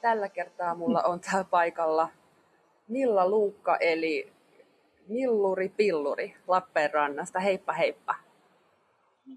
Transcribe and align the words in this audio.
Tällä 0.00 0.28
kertaa 0.28 0.74
mulla 0.74 1.02
on 1.02 1.20
täällä 1.20 1.44
paikalla 1.44 2.08
Milla 2.88 3.28
Luukka 3.28 3.76
eli 3.76 4.32
Milluri 5.08 5.68
Pilluri 5.68 6.36
Lappeenrannasta. 6.48 7.40
Heippa 7.40 7.72
heippa. 7.72 8.14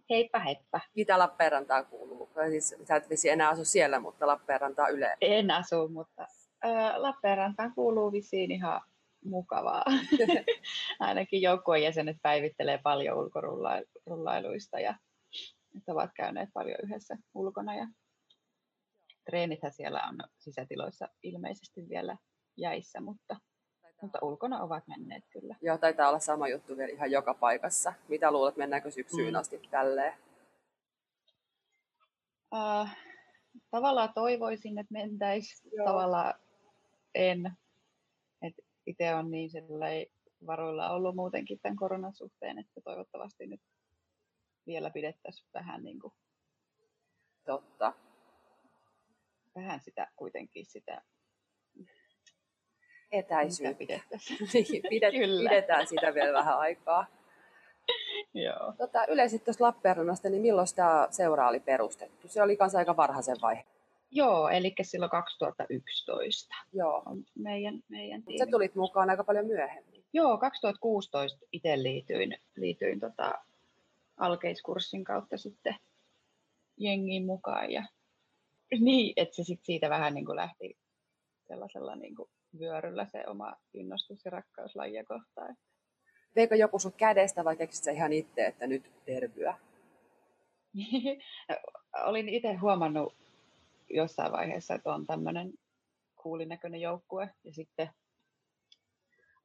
Heippa 0.10 0.40
heippa. 0.40 0.80
Mitä 0.96 1.20
Lappeenrantaan 1.20 1.86
kuuluu? 1.86 2.30
Siis, 2.50 2.76
sä 2.88 2.96
et 2.96 3.10
visi 3.10 3.30
enää 3.30 3.50
asu 3.50 3.66
siellä, 3.66 4.00
mutta 4.00 4.28
Lappeenrantaa 4.28 4.88
yleensä. 4.88 5.18
En 5.22 5.52
asu, 5.52 5.88
mutta 5.88 6.28
äh, 6.66 6.96
Lappeenrantaan 6.96 7.74
kuuluu 7.76 8.12
vissiin 8.12 8.52
ihan 8.52 8.82
mukavaa. 9.26 9.84
Ainakin 11.00 11.42
joukkueen 11.42 11.84
jäsenet 11.84 12.18
päivittelee 12.22 12.78
paljon 12.78 13.18
ulkorullailuista 13.18 14.80
ja 14.80 14.96
että 15.78 15.92
ovat 15.92 16.12
käyneet 16.16 16.50
paljon 16.54 16.78
yhdessä 16.84 17.18
ulkona 17.34 17.76
ja 17.76 17.88
treenithän 19.26 19.74
siellä 19.74 20.02
on 20.08 20.18
sisätiloissa 20.38 21.08
ilmeisesti 21.24 21.90
vielä 21.90 22.18
jäissä, 22.58 23.02
mutta, 23.02 23.36
mutta 24.02 24.20
ulkona 24.22 24.62
ovat 24.62 24.88
menneet 24.88 25.24
kyllä. 25.30 25.56
Joo, 25.62 25.78
taitaa 25.78 26.10
olla 26.10 26.20
sama 26.20 26.48
juttu 26.48 26.78
vielä 26.78 26.92
ihan 26.92 27.12
joka 27.12 27.34
paikassa. 27.34 27.94
Mitä 28.08 28.32
luulet, 28.32 28.58
mennäänkö 28.58 28.92
syksyyn 28.92 29.34
mm. 29.34 29.40
asti 29.40 29.62
tälleen? 29.72 30.14
Uh, 32.54 32.88
tavallaan 33.72 34.14
toivoisin, 34.14 34.78
että 34.78 34.94
mentäisiin, 34.94 35.72
tavallaan 35.86 36.34
en. 37.16 37.52
Et 38.42 38.54
itse 38.86 39.16
on 39.16 39.32
niin 39.32 39.52
varoilla 40.48 40.90
ollut 40.90 41.16
muutenkin 41.16 41.60
tämän 41.60 41.76
koronan 41.76 42.14
suhteen, 42.14 42.60
että 42.60 42.82
toivottavasti 42.84 43.48
nyt 43.48 43.62
vielä 44.68 44.90
pidettäisiin 44.90 45.50
vähän 45.54 45.84
niin 45.84 46.00
kuin 46.00 46.14
Totta. 47.46 47.94
Vähän 49.56 49.80
sitä 49.82 50.08
kuitenkin 50.16 50.66
sitä 50.66 51.02
etäisyyttä. 53.12 53.84
Niin, 54.54 54.84
pidet, 54.90 55.14
pidetään 55.50 55.88
sitä 55.88 56.14
vielä 56.14 56.34
vähän 56.34 56.58
aikaa. 56.58 57.06
Joo. 58.46 58.74
Tota, 58.78 59.06
yleisesti 59.06 59.46
tuosta 59.46 59.64
Lappeenrannasta, 59.64 60.30
niin 60.30 60.42
milloin 60.42 60.68
tämä 60.76 61.08
seura 61.12 61.48
oli 61.48 61.60
perustettu? 61.60 62.28
Se 62.28 62.42
oli 62.42 62.58
kanssa 62.58 62.78
aika 62.78 62.98
varhaisen 62.98 63.38
vaihe. 63.42 63.66
Joo, 64.12 64.50
eli 64.50 64.76
silloin 64.82 65.12
2011 65.12 66.56
Joo. 66.74 67.04
meidän, 67.36 67.80
meidän 67.90 68.24
tiimi. 68.24 68.38
Sä 68.38 68.52
tulit 68.52 68.76
mukaan 68.76 69.10
aika 69.10 69.24
paljon 69.24 69.48
myöhemmin. 69.48 70.04
Joo, 70.14 70.38
2016 70.38 71.46
itse 71.52 71.84
liityin, 71.84 72.38
liityin 72.56 73.00
tota 73.00 73.34
alkeiskurssin 74.18 75.04
kautta 75.04 75.38
sitten 75.38 75.76
jengiin 76.78 77.26
mukaan. 77.26 77.72
Ja, 77.72 77.84
niin, 78.80 79.14
että 79.16 79.36
se 79.36 79.44
sitten 79.44 79.66
siitä 79.66 79.90
vähän 79.90 80.14
niin 80.14 80.26
kuin 80.26 80.36
lähti 80.36 80.78
sellaisella 81.48 81.96
niin 81.96 82.16
kuin 82.16 82.30
vyöryllä 82.60 83.06
se 83.06 83.24
oma 83.28 83.56
innostus 83.74 84.26
ja 84.26 84.32
rakkaus 84.32 84.76
lajia 84.76 85.04
kohtaan. 85.06 85.56
Veikö 86.36 86.56
joku 86.56 86.80
sun 86.80 86.94
kädestä 86.94 87.44
vai 87.44 87.58
keksit 87.58 87.88
ihan 87.88 88.14
itse, 88.14 88.46
että 88.46 88.68
nyt 88.68 88.92
tervyä? 89.06 89.58
Olin 92.06 92.30
itse 92.30 92.54
huomannut 92.54 93.16
jossain 93.90 94.32
vaiheessa, 94.32 94.74
että 94.76 94.94
on 94.94 95.06
tämmöinen 95.06 95.54
kuulinäköinen 96.16 96.82
joukkue 96.82 97.30
ja 97.44 97.54
sitten 97.54 97.90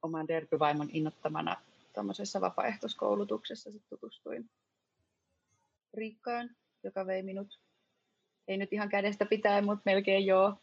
oman 0.01 0.27
derbyvaimon 0.27 0.89
innottamana 0.93 1.61
tuommoisessa 1.93 2.41
vapaaehtoiskoulutuksessa 2.41 3.71
sit 3.71 3.83
tutustuin 3.89 4.49
Riikkaan, 5.93 6.49
joka 6.83 7.05
vei 7.05 7.23
minut, 7.23 7.59
ei 8.49 8.57
nyt 8.57 8.73
ihan 8.73 8.89
kädestä 8.89 9.25
pitää, 9.25 9.61
mutta 9.61 9.81
melkein 9.85 10.25
joo, 10.25 10.55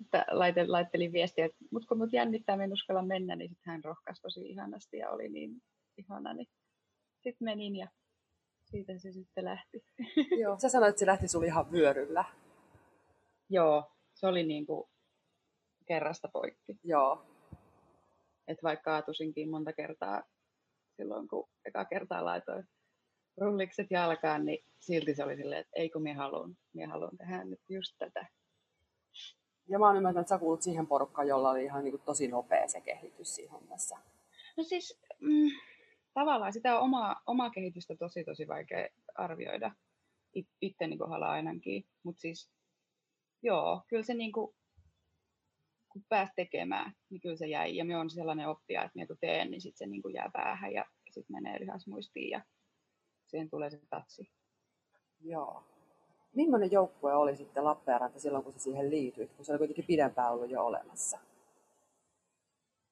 että 0.00 0.24
laittelin 0.66 1.12
viestiä, 1.12 1.44
että 1.44 1.64
mut 1.70 1.86
kun 1.86 1.98
mut 1.98 2.12
jännittää, 2.12 2.64
en 2.64 2.72
uskalla 2.72 3.02
mennä, 3.02 3.36
niin 3.36 3.48
sitten 3.48 3.70
hän 3.72 3.84
rohkaisi 3.84 4.22
tosi 4.22 4.40
ihanasti 4.40 4.98
ja 4.98 5.10
oli 5.10 5.28
niin 5.28 5.62
ihana, 5.98 6.34
niin 6.34 6.48
sitten 7.22 7.44
menin 7.44 7.76
ja 7.76 7.88
siitä 8.64 8.98
se 8.98 9.12
sitten 9.12 9.44
lähti. 9.44 9.84
Joo, 10.42 10.58
sä 10.58 10.68
sanoit, 10.68 10.90
että 10.90 11.00
se 11.00 11.06
lähti 11.06 11.28
sulle 11.28 11.46
ihan 11.46 11.72
vyöryllä. 11.72 12.24
Joo, 13.48 13.92
se 14.14 14.26
oli 14.26 14.42
niin 14.42 14.66
kuin 14.66 14.88
kerrasta 15.86 16.28
poikki. 16.32 16.78
Joo. 16.84 17.26
Et 18.48 18.62
vaikka 18.62 18.90
kaatusinkin 18.90 19.50
monta 19.50 19.72
kertaa 19.72 20.22
silloin, 20.96 21.28
kun 21.28 21.48
eka 21.64 21.84
kertaa 21.84 22.24
laitoin 22.24 22.64
rullikset 23.36 23.86
jalkaan, 23.90 24.44
niin 24.44 24.64
silti 24.78 25.14
se 25.14 25.24
oli 25.24 25.36
silleen, 25.36 25.60
että 25.60 25.72
ei 25.76 25.90
kun 25.90 26.02
minä 26.02 26.16
haluan, 26.16 26.56
minä 26.72 26.92
haluan 26.92 27.16
tehdä 27.16 27.44
nyt 27.44 27.60
just 27.68 27.94
tätä. 27.98 28.26
Ja 29.68 29.78
mä 29.78 29.86
oon 29.86 29.96
ymmärtänyt, 29.96 30.24
että 30.24 30.34
sä 30.34 30.38
kuulut 30.38 30.62
siihen 30.62 30.86
porukkaan, 30.86 31.28
jolla 31.28 31.50
oli 31.50 31.64
ihan 31.64 31.84
niin 31.84 31.92
kuin 31.92 32.02
tosi 32.02 32.28
nopea 32.28 32.68
se 32.68 32.80
kehitys 32.80 33.34
siinä 33.34 33.52
hommassa. 33.52 33.98
No 34.56 34.62
siis 34.62 35.00
mm, 35.20 35.50
tavallaan 36.14 36.52
sitä 36.52 36.78
on 36.78 36.84
omaa, 36.84 37.22
omaa 37.26 37.50
kehitystä 37.50 37.96
tosi 37.96 38.24
tosi 38.24 38.48
vaikea 38.48 38.88
arvioida 39.14 39.70
It, 40.34 40.48
itteni 40.60 40.98
kohdalla 40.98 41.30
ainakin. 41.30 41.84
Mutta 42.02 42.20
siis 42.20 42.50
joo, 43.42 43.82
kyllä 43.88 44.02
se 44.02 44.14
niin 44.14 44.32
kuin, 44.32 44.54
kun 45.88 46.04
pääsi 46.08 46.32
tekemään, 46.36 46.92
niin 47.10 47.20
kyllä 47.20 47.36
se 47.36 47.46
jäi. 47.46 47.76
Ja 47.76 47.84
me 47.84 47.96
on 47.96 48.10
sellainen 48.10 48.48
oppija, 48.48 48.82
että 48.82 48.92
minä 48.94 49.06
kun 49.06 49.16
teen, 49.20 49.50
niin 49.50 49.60
sitten 49.60 49.78
se 49.78 49.86
niin 49.86 50.02
kuin 50.02 50.14
jää 50.14 50.30
päähän 50.32 50.72
ja 50.72 50.84
sitten 51.10 51.36
menee 51.42 51.60
lihasmuistiin 51.60 52.30
ja 52.30 52.42
siihen 53.32 53.50
tulee 53.50 53.70
se 53.70 53.80
tatsi. 53.90 54.30
Joo. 55.20 55.62
Millainen 56.34 56.72
joukkue 56.72 57.14
oli 57.14 57.36
sitten 57.36 57.64
Lappeenranta 57.64 58.20
silloin, 58.20 58.44
kun 58.44 58.52
se 58.52 58.58
siihen 58.58 58.90
liityit, 58.90 59.32
kun 59.32 59.44
se 59.44 59.52
oli 59.52 59.58
kuitenkin 59.58 59.84
pidempään 59.84 60.32
ollut 60.32 60.50
jo 60.50 60.66
olemassa? 60.66 61.18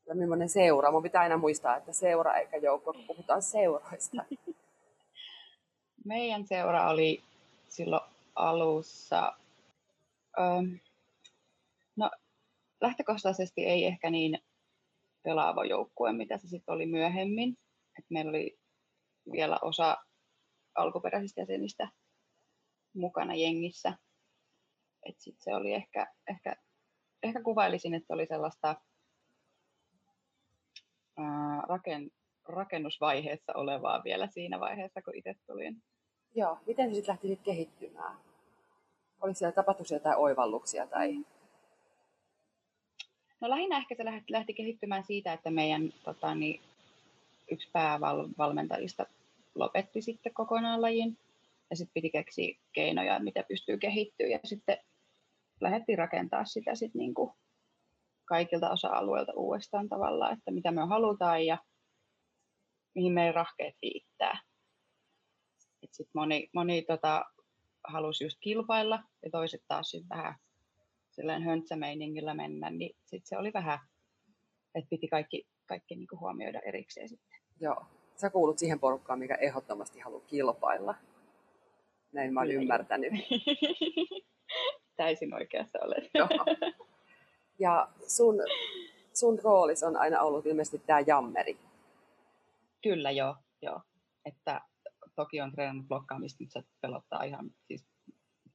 Ja 0.06 0.14
millainen 0.14 0.48
seura? 0.48 0.90
Mun 0.90 1.02
pitää 1.02 1.22
aina 1.22 1.36
muistaa, 1.36 1.76
että 1.76 1.92
seura 1.92 2.36
eikä 2.36 2.56
joukko, 2.56 2.92
kun 2.92 3.04
puhutaan 3.06 3.42
seuroista. 3.42 4.24
Meidän 6.04 6.46
seura 6.46 6.90
oli 6.90 7.22
silloin 7.68 8.02
alussa, 8.34 9.32
öö, 10.38 10.78
no 11.96 12.10
lähtökohtaisesti 12.80 13.66
ei 13.66 13.84
ehkä 13.84 14.10
niin 14.10 14.38
pelaava 15.22 15.64
joukkue, 15.64 16.12
mitä 16.12 16.38
se 16.38 16.48
sitten 16.48 16.74
oli 16.74 16.86
myöhemmin. 16.86 17.58
Et 17.98 18.04
meillä 18.08 18.28
oli 18.28 18.58
vielä 19.32 19.58
osa 19.62 19.96
alkuperäisistä 20.74 21.40
jäsenistä 21.40 21.88
mukana 22.94 23.34
jengissä. 23.34 23.92
Et 25.02 25.20
sit 25.20 25.40
se 25.40 25.54
oli 25.54 25.74
ehkä, 25.74 26.06
ehkä, 26.28 26.56
ehkä 27.22 27.42
kuvailisin, 27.42 27.94
että 27.94 28.14
oli 28.14 28.26
sellaista 28.26 28.76
ää, 31.16 31.60
raken, 31.68 32.10
rakennusvaiheessa 32.48 33.52
olevaa 33.54 34.04
vielä 34.04 34.26
siinä 34.26 34.60
vaiheessa, 34.60 35.02
kun 35.02 35.14
itse 35.16 35.34
tulin. 35.46 35.82
Joo, 36.34 36.58
miten 36.66 36.88
se 36.88 36.94
sitten 36.94 37.12
lähti 37.12 37.28
sit 37.28 37.40
kehittymään? 37.42 38.16
Oliko 39.20 39.38
siellä 39.38 39.52
tapahtuisi 39.52 39.94
jotain 39.94 40.18
oivalluksia 40.18 40.86
tai? 40.86 41.24
No 43.40 43.50
lähinnä 43.50 43.76
ehkä 43.76 43.94
se 43.94 44.04
lähti, 44.04 44.32
lähti 44.32 44.54
kehittymään 44.54 45.04
siitä, 45.04 45.32
että 45.32 45.50
meidän 45.50 45.92
tota, 46.04 46.34
niin, 46.34 46.60
yksi 47.50 47.68
päävalmentajista 47.72 49.06
lopetti 49.54 50.02
sitten 50.02 50.34
kokonaan 50.34 50.82
lajin. 50.82 51.18
Ja 51.70 51.76
sitten 51.76 51.94
piti 51.94 52.10
keksiä 52.10 52.58
keinoja, 52.72 53.18
mitä 53.18 53.44
pystyy 53.48 53.78
kehittyä. 53.78 54.26
Ja 54.26 54.38
sitten 54.44 54.78
lähdettiin 55.60 55.98
rakentaa 55.98 56.44
sitä 56.44 56.74
sit 56.74 56.94
niinku 56.94 57.32
kaikilta 58.24 58.70
osa-alueilta 58.70 59.32
uudestaan 59.36 59.88
tavallaan, 59.88 60.38
että 60.38 60.50
mitä 60.50 60.70
me 60.70 60.80
halutaan 60.80 61.46
ja 61.46 61.58
mihin 62.94 63.12
meidän 63.12 63.34
rahkeet 63.34 63.74
riittää. 63.82 64.40
Sitten 65.84 66.10
moni, 66.14 66.50
moni 66.54 66.82
tota, 66.82 67.24
halusi 67.88 68.24
just 68.24 68.36
kilpailla 68.40 69.02
ja 69.22 69.30
toiset 69.30 69.62
taas 69.68 69.90
sit 69.90 70.08
vähän 70.08 70.34
silleen 71.10 71.42
höntsämeiningillä 71.42 72.34
mennä, 72.34 72.70
niin 72.70 72.96
sitten 73.04 73.28
se 73.28 73.38
oli 73.38 73.52
vähän, 73.52 73.78
että 74.74 74.88
piti 74.90 75.08
kaikki, 75.08 75.46
kaikki 75.66 75.96
niinku 75.96 76.18
huomioida 76.20 76.60
erikseen 76.60 77.08
sitten. 77.08 77.38
Joo 77.60 77.99
sä 78.20 78.30
kuulut 78.30 78.58
siihen 78.58 78.80
porukkaan, 78.80 79.18
mikä 79.18 79.34
ehdottomasti 79.34 80.00
haluaa 80.00 80.24
kilpailla. 80.26 80.94
Näin 82.12 82.34
mä 82.34 82.40
oon 82.40 82.50
ymmärtänyt. 82.50 83.12
Täysin 84.96 85.34
oikeassa 85.34 85.78
olet. 85.82 86.04
Ja 87.58 87.88
sun, 88.08 88.36
sun 89.14 89.38
roolis 89.44 89.82
on 89.82 89.96
aina 89.96 90.20
ollut 90.20 90.46
ilmeisesti 90.46 90.78
tämä 90.86 91.00
jammeri. 91.06 91.58
Kyllä 92.82 93.10
joo, 93.10 93.36
joo. 93.62 93.80
Että 94.24 94.60
toki 95.16 95.40
on 95.40 95.52
treenannut 95.52 95.88
blokkaamista, 95.88 96.42
mutta 96.44 96.60
se 96.60 96.66
pelottaa 96.80 97.24
ihan 97.24 97.50
siis 97.66 97.86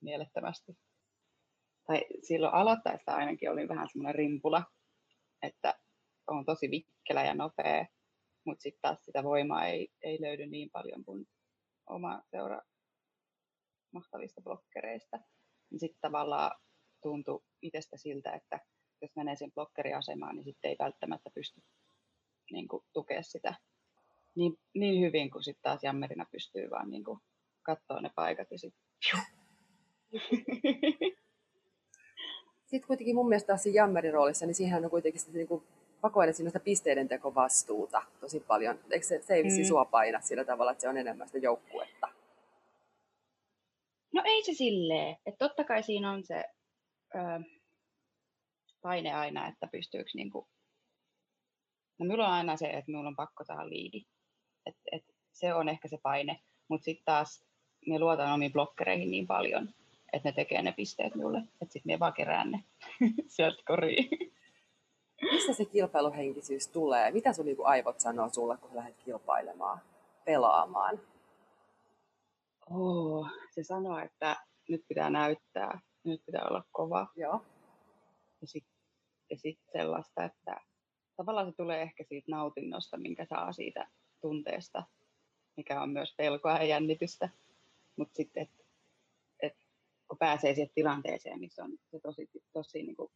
mielettömästi. 0.02 0.78
Tai 1.88 2.06
silloin 2.24 2.54
aloittaessa 2.54 3.16
ainakin 3.16 3.52
olin 3.52 3.68
vähän 3.68 3.88
semmoinen 3.90 4.16
rimpula, 4.16 4.64
että 5.42 5.74
on 6.28 6.46
tosi 6.46 6.72
vikkelä 6.72 7.26
ja 7.26 7.34
nopea 7.34 7.86
mutta 8.46 8.62
sitten 8.62 8.82
taas 8.82 9.06
sitä 9.06 9.24
voimaa 9.24 9.68
ei, 9.68 9.88
ei 10.02 10.22
löydy 10.22 10.46
niin 10.46 10.70
paljon 10.70 11.04
kuin 11.06 11.28
oma 11.90 12.22
seura 12.32 12.62
mahtavista 13.94 14.42
blokkereista. 14.42 15.20
Niin 15.72 15.80
sitten 15.80 16.02
tavallaan 16.02 16.52
tuntui 17.02 17.44
itsestä 17.62 17.98
siltä, 17.98 18.34
että 18.34 18.60
jos 19.02 19.12
menee 19.16 19.36
sen 19.36 19.52
blokkeriasemaan, 19.52 20.36
niin 20.36 20.46
sitten 20.46 20.70
ei 20.70 20.76
välttämättä 20.80 21.30
pysty 21.34 21.62
niin 22.52 22.68
kuin, 22.68 22.84
tukea 22.94 23.24
sitä 23.24 23.56
niin, 24.36 24.58
niin 24.74 25.02
hyvin 25.06 25.32
kuin 25.32 25.44
sitten 25.44 25.64
taas 25.64 25.84
jammerina 25.84 26.26
pystyy 26.32 26.70
vaan 26.70 26.90
niin 26.90 27.04
kuin, 27.04 27.20
katsoa 27.62 28.02
ne 28.02 28.12
paikat 28.16 28.48
ja 28.52 28.60
sitten 28.60 28.86
Sitten 32.66 32.88
kuitenkin 32.88 33.16
mun 33.16 33.30
mielestä 33.30 33.48
taas 33.48 33.64
siinä 33.64 33.76
jammerin 33.76 34.14
roolissa, 34.14 34.46
niin 34.46 34.56
siihen 34.56 34.84
on 34.84 34.90
kuitenkin 34.90 35.22
sitä 35.22 35.34
niin 35.34 35.48
kuin 35.48 35.64
pakoinen 36.06 36.34
siinä 36.34 36.50
sitä 36.50 36.60
pisteiden 36.60 37.10
vastuuta 37.36 38.02
tosi 38.20 38.40
paljon. 38.40 38.80
Eikö 38.92 39.06
se, 39.06 39.22
se 39.22 39.34
ei 39.34 39.44
mm. 39.44 39.64
sua 39.68 39.86
paina 39.86 40.22
sillä 40.22 40.46
tavalla, 40.46 40.72
että 40.72 40.82
se 40.82 40.90
on 40.90 40.98
enemmän 40.98 41.28
sitä 41.28 41.40
joukkuetta? 41.40 42.08
No 44.14 44.22
ei 44.26 44.44
se 44.44 44.54
silleen. 44.54 45.18
Että 45.26 45.48
totta 45.48 45.64
kai 45.64 45.84
siinä 45.84 46.12
on 46.12 46.24
se 46.24 46.44
ö, 47.16 47.20
paine 48.82 49.14
aina, 49.14 49.48
että 49.48 49.68
pystyykö 49.68 50.10
niinku... 50.16 50.48
No 52.00 52.06
minulla 52.06 52.28
on 52.28 52.34
aina 52.34 52.58
se, 52.58 52.66
että 52.66 52.92
minulla 52.92 53.10
on 53.10 53.16
pakko 53.16 53.44
saada 53.44 53.70
liidi. 53.70 54.06
Et, 54.66 54.76
et 54.92 55.04
se 55.32 55.54
on 55.54 55.70
ehkä 55.70 55.88
se 55.88 55.98
paine. 56.04 56.40
Mutta 56.68 56.86
sitten 56.86 57.06
taas 57.06 57.44
me 57.88 58.00
luotan 58.00 58.34
omiin 58.34 58.54
blokkereihin 58.54 59.12
niin 59.12 59.28
paljon, 59.28 59.70
että 60.14 60.30
ne 60.30 60.34
tekee 60.34 60.62
ne 60.62 60.72
pisteet 60.72 61.16
minulle. 61.16 61.40
Että 61.40 61.74
sitten 61.74 61.94
me 61.94 62.00
vaan 62.00 62.14
kerään 62.14 62.52
ne 62.52 62.64
sieltä 63.36 63.64
koriin. 63.68 64.36
Mistä 65.22 65.54
se 65.54 65.66
kilpailuhenkisyys 65.66 66.68
tulee? 66.68 67.12
Mitä 67.12 67.34
sun 67.34 67.46
niinku 67.46 67.64
aivot 67.64 68.00
sanoo 68.00 68.30
sulle, 68.30 68.58
kun 68.58 68.70
lähdet 68.74 68.96
kilpailemaan, 68.98 69.82
pelaamaan? 70.26 71.00
Oh, 72.70 73.28
se 73.52 73.64
sanoo, 73.64 74.00
että 74.00 74.36
nyt 74.70 74.86
pitää 74.88 75.10
näyttää, 75.10 75.80
nyt 76.04 76.22
pitää 76.26 76.46
olla 76.50 76.64
kova. 76.72 77.08
Joo. 77.16 77.42
Ja 78.42 78.48
sitten 78.48 78.76
ja 79.30 79.38
sit 79.38 79.60
sellaista, 79.72 80.24
että 80.24 80.62
tavallaan 81.16 81.48
se 81.48 81.56
tulee 81.58 81.82
ehkä 81.82 82.04
siitä 82.04 82.32
nautinnosta, 82.32 82.98
minkä 82.98 83.26
saa 83.26 83.54
siitä 83.54 83.88
tunteesta, 84.22 84.84
mikä 85.58 85.82
on 85.82 85.90
myös 85.90 86.14
pelkoa 86.18 86.58
ja 86.58 86.64
jännitystä. 86.64 87.30
Mutta 87.96 88.16
sitten, 88.16 88.44
että 88.44 88.64
et, 89.42 89.58
kun 90.08 90.18
pääsee 90.18 90.54
siihen 90.54 90.72
tilanteeseen, 90.76 91.40
missä 91.40 91.64
on 91.64 91.72
se 91.92 92.00
tosi, 92.00 92.30
tosi 92.54 92.84
niin 92.84 92.96
kuin 92.96 93.12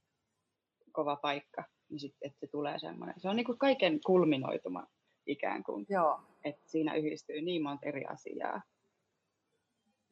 kova 0.91 1.15
paikka, 1.15 1.63
niin 1.89 1.99
sitten, 1.99 2.27
että 2.27 2.39
se 2.39 2.47
tulee 2.47 2.79
semmoinen. 2.79 3.15
Se 3.17 3.29
on 3.29 3.35
niin 3.35 3.45
kuin 3.45 3.57
kaiken 3.57 3.99
kulminoituma 4.05 4.87
ikään 5.25 5.63
kuin. 5.63 5.85
Joo. 5.89 6.19
Että 6.43 6.61
siinä 6.65 6.95
yhdistyy 6.95 7.41
niin 7.41 7.63
monta 7.63 7.85
eri 7.85 8.05
asiaa. 8.05 8.61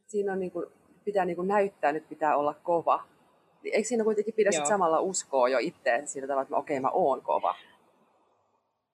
Siinä 0.07 0.33
on 0.33 0.39
niin 0.39 0.51
kuin, 0.51 0.65
pitää 1.05 1.25
niin 1.25 1.35
kuin 1.35 1.47
näyttää, 1.47 1.89
että 1.89 2.09
pitää 2.09 2.37
olla 2.37 2.53
kova. 2.53 3.03
Niin 3.63 3.75
eikö 3.75 3.87
siinä 3.87 4.03
kuitenkin 4.03 4.33
pidä 4.33 4.51
sit 4.51 4.65
samalla 4.65 4.99
uskoa 4.99 5.49
jo 5.49 5.57
itse 5.61 6.01
sillä 6.05 6.27
tavalla, 6.27 6.43
että 6.43 6.55
okei, 6.55 6.77
okay, 6.77 6.81
mä 6.81 6.89
oon 6.89 7.21
kova? 7.21 7.55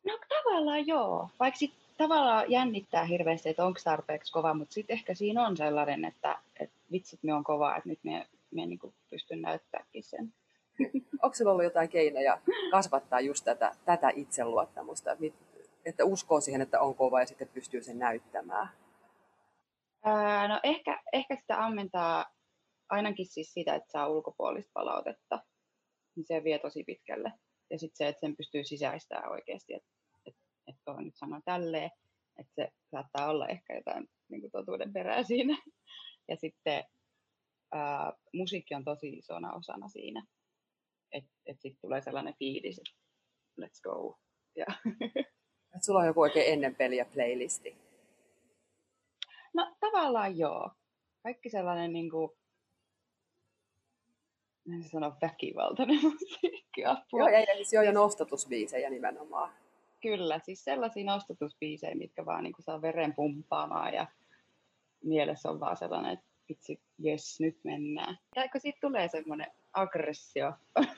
No 0.06 0.20
tavallaan 0.30 0.88
joo. 0.88 1.30
Vaikka 1.40 1.58
sit 1.58 1.74
tavallaan 1.98 2.52
jännittää 2.52 3.06
hirveästi, 3.06 3.50
että 3.50 3.66
onko 3.66 3.80
tarpeeksi 3.84 4.32
kova, 4.32 4.54
mutta 4.54 4.74
sitten 4.74 4.94
ehkä 4.94 5.14
siinä 5.14 5.48
on 5.48 5.58
sellainen, 5.58 6.06
että, 6.06 6.40
että 6.60 6.76
vitsit 6.92 7.24
me 7.24 7.34
on 7.34 7.44
kova, 7.44 7.76
että 7.76 7.90
nyt 7.90 8.00
me, 8.04 8.28
me 8.52 8.66
niin 8.66 8.80
pystyn 9.10 9.42
näyttämäänkin 9.42 10.04
sen. 10.04 10.34
Onko 11.24 11.34
sinulla 11.34 11.52
ollut 11.52 11.64
jotain 11.64 11.90
keinoja 11.90 12.42
kasvattaa 12.72 13.20
just 13.20 13.46
tätä, 13.46 13.72
tätä 13.86 14.12
itseluottamusta, 14.16 15.18
että, 15.86 16.06
uskoo 16.06 16.42
siihen, 16.42 16.62
että 16.62 16.81
on 16.81 16.96
kova 16.96 17.20
ja 17.20 17.25
sitten 17.25 17.48
pystyy 17.48 17.81
sen 17.81 18.00
näyttämään? 18.00 18.70
Ää, 20.04 20.48
no 20.48 20.60
ehkä, 20.64 21.02
ehkä 21.14 21.36
sitä 21.36 21.66
ammentaa 21.66 22.25
ainakin 22.90 23.25
siis 23.25 23.54
sitä, 23.54 23.75
että 23.75 23.92
saa 23.92 24.08
ulkopuolista 24.08 24.72
palautetta, 24.74 25.40
niin 26.16 26.25
se 26.25 26.44
vie 26.44 26.60
tosi 26.60 26.84
pitkälle. 26.84 27.34
Ja 27.70 27.80
sitten 27.80 27.98
se, 27.98 28.08
että 28.08 28.20
sen 28.20 28.36
pystyy 28.36 28.64
sisäistämään 28.64 29.31
oikeasti, 29.31 29.74
että 29.74 29.94
että 30.68 30.81
tuohon 30.86 31.06
nyt 31.06 31.16
sanon 31.16 31.42
tälleen, 31.46 31.92
että 32.38 32.54
se 32.56 32.72
saattaa 32.92 33.30
olla 33.30 33.48
ehkä 33.48 33.75
jotain 33.75 34.10
niin 34.30 34.42
kuin 34.42 34.52
totuuden 34.52 34.94
perää 34.94 35.24
siinä. 35.24 35.58
Ja 36.28 36.36
sitten 36.36 36.84
ää, 37.72 38.14
musiikki 38.34 38.75
on 38.75 38.84
tosi 38.84 39.10
isona 39.10 39.54
osana 39.54 39.88
siinä, 39.90 40.25
että 41.13 41.31
et 41.45 41.62
sitten 41.62 41.81
tulee 41.81 42.01
sellainen 42.01 42.36
fiilis, 42.39 42.80
että 42.80 42.92
let's 43.62 43.81
go. 43.83 44.19
Ja. 44.56 44.65
Et 45.75 45.83
sulla 45.83 46.00
on 46.00 46.06
joku 46.06 46.21
oikein 46.21 46.54
ennen 46.54 46.75
peliä 46.75 47.06
playlisti? 47.06 47.75
No 49.54 49.75
tavallaan 49.80 50.38
joo. 50.38 50.71
Kaikki 51.24 51.50
sellainen 51.50 51.94
niin 51.94 52.10
kuin, 52.10 52.31
en 54.74 54.83
sano 54.83 55.15
väkivaltainen 55.21 56.00
musiikki. 56.12 56.86
Apua. 56.86 57.19
Joo, 57.19 57.27
ja 57.27 57.56
siis 57.56 57.74
joo, 57.74 57.83
ja 57.83 57.92
nostatusbiisejä 57.92 58.89
nimenomaan. 58.89 59.54
Kyllä, 60.01 60.39
siis 60.39 60.63
sellaisia 60.63 61.06
nostatusbiisejä, 61.06 61.95
mitkä 61.95 62.25
vaan 62.25 62.44
niin 62.44 62.54
kuin 62.54 62.63
saa 62.63 62.81
veren 62.81 63.15
pumppaamaan 63.15 63.94
ja 63.94 64.07
mielessä 65.04 65.50
on 65.50 65.60
vaan 65.60 65.77
sellainen, 65.77 66.13
että 66.13 66.25
vitsi, 66.54 66.82
jes, 67.00 67.40
nyt 67.40 67.58
mennään. 67.64 68.18
Ja 68.36 68.50
kun 68.50 68.62
siitä 68.62 68.78
tulee 68.82 69.08
semmoinen 69.08 69.48
aggressio. 69.74 70.54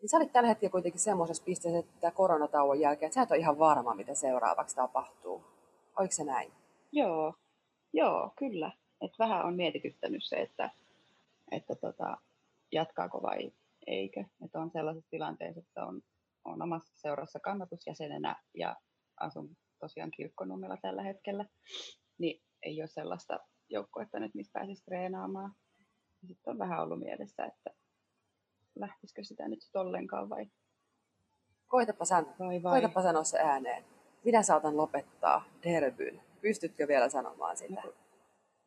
Niin 0.00 0.10
sä 0.10 0.16
olit 0.16 0.32
tällä 0.32 0.48
hetkellä 0.48 0.70
kuitenkin 0.70 1.00
semmoisessa 1.00 1.44
pisteessä, 1.44 1.78
että 1.78 2.10
koronatauon 2.10 2.80
jälkeen, 2.80 3.06
että 3.06 3.14
sä 3.14 3.22
et 3.22 3.30
ole 3.30 3.38
ihan 3.38 3.58
varma, 3.58 3.94
mitä 3.94 4.14
seuraavaksi 4.14 4.76
tapahtuu. 4.76 5.44
Oliko 5.98 6.12
se 6.12 6.24
näin? 6.24 6.52
Joo, 6.92 7.34
joo, 7.92 8.32
kyllä. 8.38 8.72
Et 9.00 9.18
vähän 9.18 9.44
on 9.46 9.54
mietityttänyt 9.54 10.24
se, 10.24 10.36
että, 10.36 10.70
että 11.52 11.74
tota, 11.74 12.16
jatkaako 12.72 13.22
vai 13.22 13.52
eikö. 13.86 14.24
Että 14.44 14.58
on 14.58 14.70
sellaisessa 14.70 15.10
tilanteessa, 15.10 15.60
että 15.60 15.86
on, 15.86 16.02
on 16.44 16.62
omassa 16.62 16.92
seurassa 16.96 17.40
kannatusjäsenenä 17.40 18.36
ja 18.54 18.76
asun 19.20 19.56
tosiaan 19.80 20.10
kirkkonummella 20.10 20.76
tällä 20.82 21.02
hetkellä, 21.02 21.44
niin 22.18 22.40
ei 22.66 22.82
ole 22.82 22.88
sellaista 22.88 23.40
joukkuetta 23.68 24.20
nyt, 24.20 24.34
mistä 24.34 24.52
pääsisi 24.52 24.84
treenaamaan. 24.84 25.52
Sitten 26.26 26.50
on 26.50 26.58
vähän 26.58 26.82
ollut 26.82 26.98
mielessä, 26.98 27.44
että 27.44 27.70
lähtisikö 28.74 29.24
sitä 29.24 29.48
nyt 29.48 29.60
ollenkaan 29.74 30.28
vai... 30.28 30.46
Koitapa, 31.66 32.04
san- 32.04 32.34
vai 32.38 32.62
vai. 32.62 32.80
Koitapa 32.80 33.02
sanoa 33.02 33.24
se 33.24 33.38
ääneen. 33.38 33.84
Minä 34.24 34.42
saatan 34.42 34.76
lopettaa 34.76 35.44
derbyn. 35.62 36.22
Pystytkö 36.40 36.88
vielä 36.88 37.08
sanomaan 37.08 37.56
sitä? 37.56 37.82
No, 37.84 37.92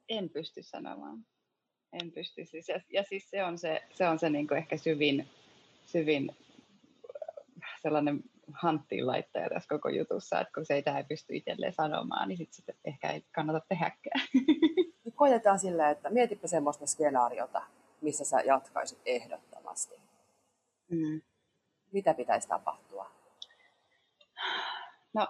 en 0.10 0.30
pysty 0.30 0.64
sanomaan 0.64 1.26
en 1.94 2.12
pysty. 2.12 2.46
Siis, 2.46 2.70
ja, 2.70 2.82
ja 2.90 3.04
siis 3.04 3.30
se 3.30 3.44
on 3.44 3.58
se, 3.58 3.82
se, 3.94 4.08
on 4.08 4.20
se 4.20 4.30
niin 4.30 4.48
kuin 4.48 4.58
ehkä 4.58 4.78
syvin, 4.78 5.28
syvin 5.86 6.36
äh, 7.64 7.80
sellainen 7.82 8.24
hanttiin 8.54 9.08
laittaja 9.08 9.50
tässä 9.50 9.70
koko 9.70 9.90
jutussa, 9.90 10.42
että 10.42 10.54
kun 10.54 10.66
se 10.66 10.74
ei, 10.74 10.84
ei 10.98 11.04
pysty 11.04 11.36
itselleen 11.36 11.74
sanomaan, 11.74 12.28
niin 12.28 12.38
sitten 12.38 12.56
sit 12.56 12.76
ehkä 12.86 13.12
ei 13.12 13.26
kannata 13.36 13.66
tehdäkään. 13.70 14.28
Nyt 15.06 15.16
koitetaan 15.22 15.60
sillä, 15.60 15.90
että 15.90 16.10
mietipä 16.10 16.48
semmoista 16.48 16.88
skenaariota, 16.88 17.62
missä 18.02 18.26
sä 18.26 18.42
jatkaisit 18.42 19.00
ehdottomasti. 19.06 19.96
Mm. 20.92 21.22
Mitä 21.92 22.14
pitäisi 22.14 22.48
tapahtua? 22.48 23.12
No, 25.14 25.28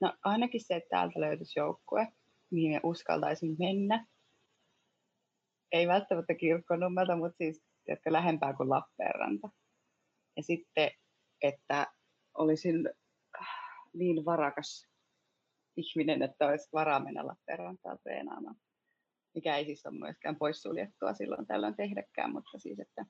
no 0.00 0.12
ainakin 0.24 0.60
se, 0.64 0.76
että 0.76 0.88
täältä 0.90 1.20
löytyisi 1.20 1.58
joukkue, 1.58 2.08
mihin 2.50 2.72
me 2.72 2.80
uskaltaisin 2.82 3.56
mennä 3.58 4.06
ei 5.72 5.88
välttämättä 5.88 6.34
kirkkonummelta, 6.34 7.16
mutta 7.16 7.36
siis 7.36 7.62
jotka 7.88 8.12
lähempää 8.12 8.52
kuin 8.52 8.70
Lappeenranta. 8.70 9.48
Ja 10.36 10.42
sitten, 10.42 10.90
että 11.42 11.86
olisin 12.38 12.90
niin 13.92 14.24
varakas 14.24 14.88
ihminen, 15.76 16.22
että 16.22 16.46
olisi 16.46 16.68
varaa 16.72 17.00
mennä 17.00 17.26
Lappeenrantaan 17.26 17.98
treenaamaan. 18.02 18.56
Mikä 19.34 19.56
ei 19.56 19.64
siis 19.64 19.86
ole 19.86 19.98
myöskään 19.98 20.36
poissuljettua 20.36 21.14
silloin 21.14 21.46
tällöin 21.46 21.76
tehdäkään, 21.76 22.32
mutta 22.32 22.58
siis, 22.58 22.80
että 22.80 23.06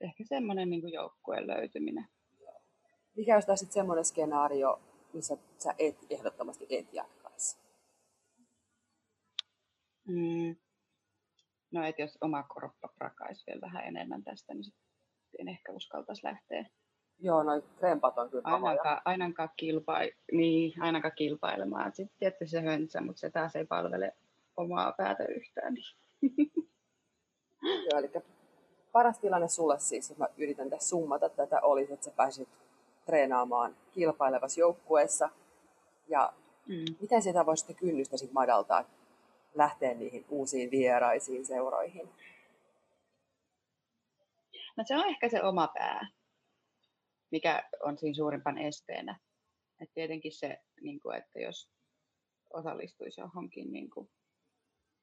ehkä 0.00 0.24
semmoinen 0.26 0.70
niin 0.70 0.92
joukkueen 0.92 1.46
löytyminen. 1.46 2.08
Mikä 3.16 3.34
olisi 3.34 3.56
sitten 3.56 3.74
semmoinen 3.74 4.04
skenaario, 4.04 4.80
missä 5.12 5.36
sä 5.58 5.74
et 5.78 5.96
ehdottomasti 6.10 6.66
et 6.70 6.92
jatkaisi? 6.92 7.58
Mm. 10.08 10.56
No, 11.72 11.84
että 11.84 12.02
jos 12.02 12.18
oma 12.20 12.42
kroppa 12.42 12.88
prakaisi 12.98 13.44
vielä 13.46 13.60
vähän 13.60 13.84
enemmän 13.84 14.24
tästä, 14.24 14.54
niin 14.54 14.72
sitten 15.32 15.48
ehkä 15.48 15.72
uskaltaisi 15.72 16.24
lähteä. 16.24 16.66
Joo, 17.20 17.42
noin 17.42 17.62
krempat 17.78 18.18
on 18.18 18.30
kyllä 18.30 18.42
ainakaan, 18.44 19.00
ainakaan, 19.04 19.48
kilpa, 19.56 19.98
niin, 20.32 20.82
ainakaan 20.82 21.14
kilpailemaan. 21.16 21.92
Sitten 21.94 22.18
tietysti 22.18 22.46
se 22.46 22.60
hönsä, 22.60 23.00
mutta 23.00 23.20
se 23.20 23.30
taas 23.30 23.56
ei 23.56 23.64
palvele 23.64 24.12
omaa 24.56 24.92
päätä 24.92 25.24
yhtään. 25.24 25.74
Niin. 25.74 26.52
Joo, 27.90 27.98
eli 27.98 28.10
paras 28.92 29.18
tilanne 29.18 29.48
sulle 29.48 29.78
siis, 29.78 30.08
jos 30.08 30.18
mä 30.18 30.26
yritän 30.36 30.70
tässä 30.70 30.88
summata 30.88 31.28
tätä, 31.28 31.60
olisi, 31.60 31.92
että 31.92 32.04
sä 32.04 32.12
pääsit 32.16 32.48
treenaamaan 33.06 33.76
kilpailevassa 33.92 34.60
joukkueessa. 34.60 35.28
Ja 36.08 36.32
mm. 36.66 36.84
miten 37.00 37.22
sitä 37.22 37.46
voisi 37.46 37.74
kynnystä 37.74 38.16
sitten 38.16 38.34
madaltaa? 38.34 38.84
lähteä 39.54 39.94
niihin 39.94 40.24
uusiin 40.28 40.70
vieraisiin 40.70 41.46
seuroihin? 41.46 42.08
No 44.76 44.84
se 44.86 44.96
on 44.96 45.08
ehkä 45.08 45.28
se 45.28 45.42
oma 45.42 45.68
pää, 45.68 46.08
mikä 47.30 47.68
on 47.82 47.98
siinä 47.98 48.14
suurimpan 48.14 48.58
esteenä. 48.58 49.18
Et 49.80 49.90
tietenkin 49.94 50.32
se, 50.32 50.58
niin 50.80 51.00
kuin, 51.00 51.16
että 51.16 51.40
jos 51.40 51.70
osallistuisi 52.52 53.20
johonkin 53.20 53.72
niin 53.72 53.90
kuin 53.90 54.10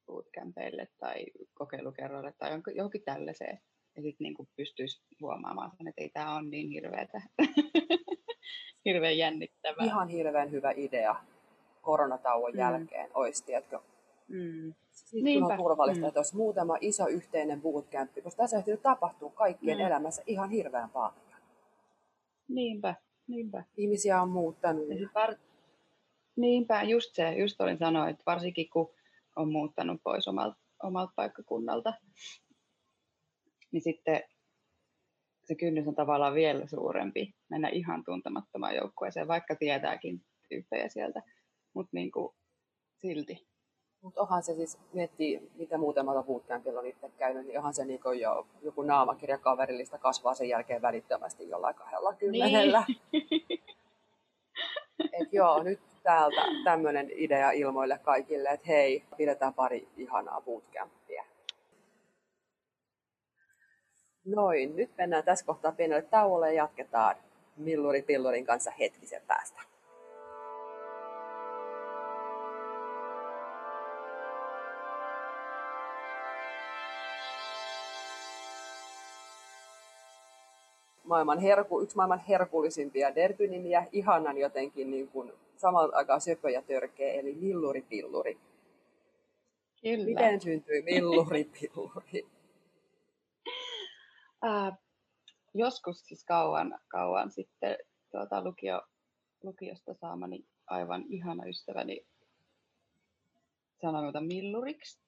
bootcampeille 0.06 0.88
tai 0.98 1.26
kokeilukerroille 1.54 2.34
tai 2.38 2.50
johonkin 2.74 3.02
tällaiseen, 3.04 3.60
ja 3.96 4.02
sitten 4.02 4.24
niin 4.24 4.48
pystyisi 4.56 5.02
huomaamaan 5.20 5.70
sen, 5.76 5.88
että 5.88 6.02
ei 6.02 6.10
tämä 6.10 6.36
ole 6.36 6.48
niin 6.48 6.68
hirveätä, 6.68 7.22
hirveän 8.84 9.18
jännittävää. 9.18 9.84
Ihan 9.84 10.08
hirveän 10.08 10.50
hyvä 10.50 10.72
idea 10.76 11.16
koronatauon 11.82 12.52
mm. 12.52 12.58
jälkeen 12.58 13.10
olisi, 13.14 13.44
tiedätkö? 13.44 13.80
Mm. 14.30 14.74
Sitten 14.90 15.44
on 15.44 15.56
turvallista, 15.56 16.02
mm. 16.02 16.08
että 16.08 16.20
olisi 16.20 16.36
muutama 16.36 16.76
iso 16.80 17.06
yhteinen 17.06 17.62
bootcamp, 17.62 18.12
koska 18.22 18.42
tässä 18.42 18.58
ehtii 18.58 18.76
tapahtuu 18.76 19.30
kaikkien 19.30 19.78
mm. 19.78 19.84
elämässä 19.84 20.22
ihan 20.26 20.50
hirveän 20.50 20.90
paljon. 20.90 21.24
Niinpä, 22.48 22.94
niinpä. 23.26 23.64
Ihmisiä 23.76 24.22
on 24.22 24.28
muuttanut. 24.28 24.84
Var... 25.14 25.36
Niinpä, 26.36 26.82
just 26.82 27.14
se, 27.14 27.32
just 27.32 27.60
olin 27.60 27.78
sanoa, 27.78 28.08
että 28.08 28.22
varsinkin 28.26 28.70
kun 28.70 28.90
on 29.36 29.52
muuttanut 29.52 30.00
pois 30.04 30.28
omalta, 30.28 30.58
omalta 30.82 31.12
paikkakunnalta, 31.16 31.92
niin 33.72 33.82
sitten 33.82 34.22
se 35.44 35.54
kynnys 35.54 35.88
on 35.88 35.94
tavallaan 35.94 36.34
vielä 36.34 36.66
suurempi 36.66 37.34
mennä 37.48 37.68
ihan 37.68 38.04
tuntemattomaan 38.04 38.76
joukkueeseen, 38.76 39.28
vaikka 39.28 39.56
tietääkin 39.56 40.20
tyyppejä 40.48 40.88
sieltä, 40.88 41.22
mutta 41.74 41.90
niin 41.92 42.10
kuin 42.10 42.34
silti. 42.96 43.49
Mutta 44.02 44.20
onhan 44.20 44.42
se 44.42 44.54
siis, 44.54 44.78
miettii 44.92 45.50
mitä 45.54 45.78
muutamalla 45.78 46.22
bootcampilla 46.22 46.80
on 46.80 46.86
itse 46.86 47.10
käynyt, 47.18 47.46
niin 47.46 47.58
onhan 47.58 47.74
se 47.74 47.84
niin 47.84 48.00
jo 48.20 48.46
joku 48.62 48.82
naamakirja 48.82 49.38
kaverillista 49.38 49.98
kasvaa 49.98 50.34
sen 50.34 50.48
jälkeen 50.48 50.82
välittömästi 50.82 51.48
jollain 51.48 51.74
kahdella 51.74 52.14
kymmenellä. 52.14 52.84
Niin. 53.12 53.62
Et 55.12 55.32
joo, 55.32 55.62
nyt 55.62 55.80
täältä 56.02 56.40
tämmöinen 56.64 57.10
idea 57.12 57.50
ilmoille 57.50 57.98
kaikille, 57.98 58.48
että 58.48 58.66
hei, 58.66 59.04
pidetään 59.16 59.54
pari 59.54 59.88
ihanaa 59.96 60.40
bootcampia. 60.40 61.24
Noin, 64.24 64.76
nyt 64.76 64.90
mennään 64.98 65.24
tässä 65.24 65.46
kohtaa 65.46 65.72
pienelle 65.72 66.02
tauolle 66.02 66.48
ja 66.48 66.62
jatketaan 66.62 67.16
Milluri 67.56 68.02
Pillurin 68.02 68.46
kanssa 68.46 68.70
hetkisen 68.70 69.22
päästä. 69.26 69.60
Maailman 81.10 81.38
herku, 81.38 81.82
yksi 81.82 81.96
maailman 81.96 82.24
herkullisimpia 82.28 83.14
derbynimiä, 83.14 83.86
ihanan 83.92 84.38
jotenkin 84.38 84.90
niin 84.90 85.08
kuin 85.08 85.32
samalla 85.56 85.96
aikaa 85.96 86.20
söpö 86.20 86.50
ja 86.50 86.62
törkeä, 86.62 87.12
eli 87.12 87.34
Milluri 87.34 87.82
Pilluri. 87.82 88.38
Kyllä. 89.82 90.04
Miten 90.04 90.40
syntyi 90.40 90.82
Milluri 90.82 91.44
Pilluri? 91.44 92.26
äh, 94.48 94.78
joskus 95.54 96.00
siis 96.00 96.24
kauan, 96.24 96.78
kauan 96.88 97.30
sitten 97.30 97.76
tuota, 98.10 98.44
lukio, 98.44 98.82
lukiosta 99.42 99.94
saamani 99.94 100.44
aivan 100.66 101.04
ihana 101.08 101.46
ystäväni 101.46 102.06
sanoi 103.80 104.00
minulta 104.00 104.20
Milluriksi. 104.20 105.00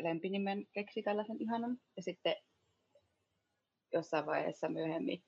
Lempinimen 0.00 0.66
keksi 0.72 1.02
tällaisen 1.02 1.36
ihanan. 1.42 1.80
Ja 1.96 2.02
sitten 2.02 2.36
jossain 3.92 4.26
vaiheessa 4.26 4.68
myöhemmin 4.68 5.22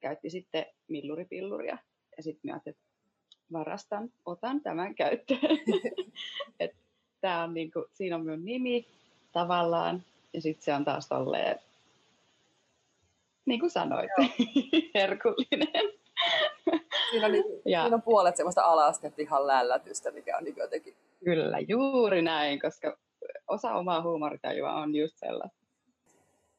käytti 0.00 0.30
sitten 0.30 0.66
milluripilluria. 0.88 1.78
Ja 2.16 2.22
sitten 2.22 2.40
minä 2.42 2.54
ajattelin, 2.54 2.76
että 2.76 2.88
varastan, 3.52 4.12
otan 4.24 4.60
tämän 4.60 4.94
käyttöön. 4.94 5.58
Et 6.60 6.76
tää 7.20 7.44
on 7.44 7.54
niinku, 7.54 7.86
siinä 7.92 8.16
on 8.16 8.24
minun 8.24 8.44
nimi 8.44 8.86
tavallaan. 9.32 10.02
Ja 10.32 10.40
sitten 10.40 10.64
se 10.64 10.74
on 10.74 10.84
taas 10.84 11.08
tolleen, 11.08 11.58
niin 13.46 13.60
kuin 13.60 13.70
sanoit, 13.70 14.10
herkullinen. 14.94 15.98
Siinä 17.10 17.26
on, 17.26 17.32
ja, 17.64 17.82
siinä 17.82 17.96
on 17.96 18.02
puolet 18.02 18.36
semmoista 18.36 18.62
alastettu 18.62 19.22
ihan 19.22 19.46
lällätystä, 19.46 20.10
mikä 20.10 20.36
on 20.36 20.44
niin 20.44 20.56
jotenkin... 20.56 20.94
Kyllä, 21.24 21.58
juuri 21.68 22.22
näin, 22.22 22.60
koska 22.60 22.98
osa 23.48 23.74
omaa 23.74 24.02
huumoritajua 24.02 24.74
on 24.74 24.94
just 24.94 25.18
sellaista. 25.18 25.67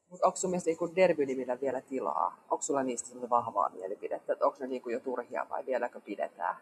Mutta 0.09 0.27
onko 0.27 0.35
sun 0.35 0.49
mielestä 0.49 0.69
niin 0.69 0.95
derbynimillä 0.95 1.61
vielä 1.61 1.81
tilaa? 1.81 2.43
Onko 2.49 2.61
sulla 2.61 2.83
niistä 2.83 3.29
vahvaa 3.29 3.69
mielipidettä, 3.69 4.33
että 4.33 4.45
onko 4.45 4.57
ne 4.59 4.67
niin 4.67 4.81
jo 4.91 4.99
turhia 4.99 5.47
vai 5.49 5.65
vieläkö 5.65 6.01
pidetään? 6.01 6.55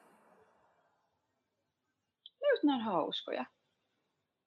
Just 2.52 2.64
ne 2.64 2.74
on 2.74 2.82
hauskoja. 2.82 3.46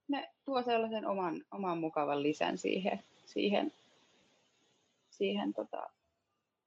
Ne 0.09 0.33
tuo 0.45 0.63
sellaisen 0.63 1.07
oman, 1.07 1.45
oman 1.51 1.79
mukavan 1.79 2.23
lisän 2.23 2.59
siihen, 2.59 3.05
siihen, 3.27 3.73
siihen 5.11 5.55
tota, 5.55 5.91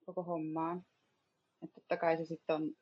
koko 0.05 0.23
hommaan. 0.23 0.85
Että 1.63 1.75
totta 1.75 1.97
kai 1.97 2.17
se 2.17 2.25
sitten 2.25 2.55
on, 2.55 2.75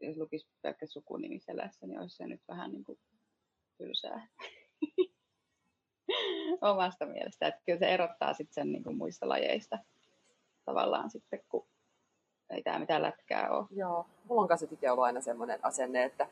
jos 0.00 0.16
lukisi 0.16 0.46
pelkkä 0.62 0.86
sukunimi 0.86 1.40
selässä, 1.40 1.86
niin 1.86 2.00
olisi 2.00 2.16
se 2.16 2.26
nyt 2.26 2.40
vähän 2.48 2.72
niin 2.72 2.84
kuin 2.84 2.98
tylsää. 3.78 4.28
omasta 6.60 7.06
mielestä. 7.06 7.46
Että 7.46 7.60
kyllä 7.66 7.78
se 7.78 7.86
erottaa 7.86 8.34
sitten 8.34 8.54
sen 8.54 8.72
niin 8.72 8.84
kuin 8.84 8.96
muista 8.96 9.28
lajeista 9.28 9.78
tavallaan 10.64 11.10
sitten, 11.10 11.40
kun 11.48 11.66
ei 12.50 12.62
tämä 12.62 12.78
mitään 12.78 13.02
lätkää 13.02 13.50
ole. 13.50 13.66
Joo, 13.70 14.06
mulla 14.24 14.42
on 14.42 14.48
kanssa 14.48 14.66
itse 14.70 14.90
ollut 14.90 15.04
aina 15.04 15.20
semmoinen 15.20 15.58
asenne, 15.62 16.04
että 16.04 16.26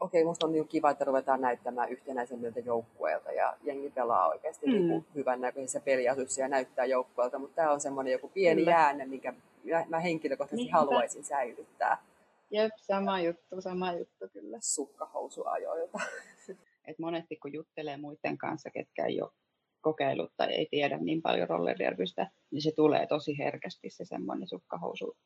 okei, 0.00 0.24
musta 0.24 0.46
on 0.46 0.52
niin 0.52 0.68
kiva, 0.68 0.90
että 0.90 1.04
ruvetaan 1.04 1.40
näyttämään 1.40 1.88
yhtenäisemmiltä 1.88 2.60
joukkueelta 2.60 3.32
ja 3.32 3.56
jengi 3.62 3.90
pelaa 3.90 4.28
oikeasti 4.28 4.66
mm. 4.66 4.72
niin 4.72 5.06
hyvän 5.14 5.40
näköisissä 5.40 5.80
peliasuissa 5.80 6.40
ja 6.40 6.48
näyttää 6.48 6.84
joukkueelta, 6.84 7.38
mutta 7.38 7.54
tämä 7.54 7.72
on 7.72 7.80
semmoinen 7.80 8.12
joku 8.12 8.28
pieni 8.28 8.60
Kyllä. 8.60 8.70
jäänne, 8.70 9.06
minkä 9.06 9.34
mä 9.88 10.00
henkilökohtaisesti 10.00 10.64
Niinpä. 10.64 10.78
haluaisin 10.78 11.24
säilyttää. 11.24 12.02
Jep, 12.50 12.72
sama 12.76 13.20
juttu, 13.20 13.60
sama 13.60 13.92
juttu 13.92 14.28
kyllä. 14.32 14.58
Sukkahousuajoilta. 14.60 15.98
Et 16.84 16.98
monesti 16.98 17.36
kun 17.36 17.52
juttelee 17.52 17.96
muiden 17.96 18.38
kanssa, 18.38 18.70
ketkä 18.70 19.06
ei 19.06 19.22
ole 19.22 19.30
kokeillut 19.80 20.32
tai 20.36 20.52
ei 20.52 20.68
tiedä 20.70 20.98
niin 20.98 21.22
paljon 21.22 21.48
rollerderbystä, 21.48 22.30
niin 22.50 22.62
se 22.62 22.72
tulee 22.76 23.06
tosi 23.06 23.38
herkästi 23.38 23.90
se 23.90 24.04
semmoinen 24.04 24.48
sukkahousu 24.48 25.16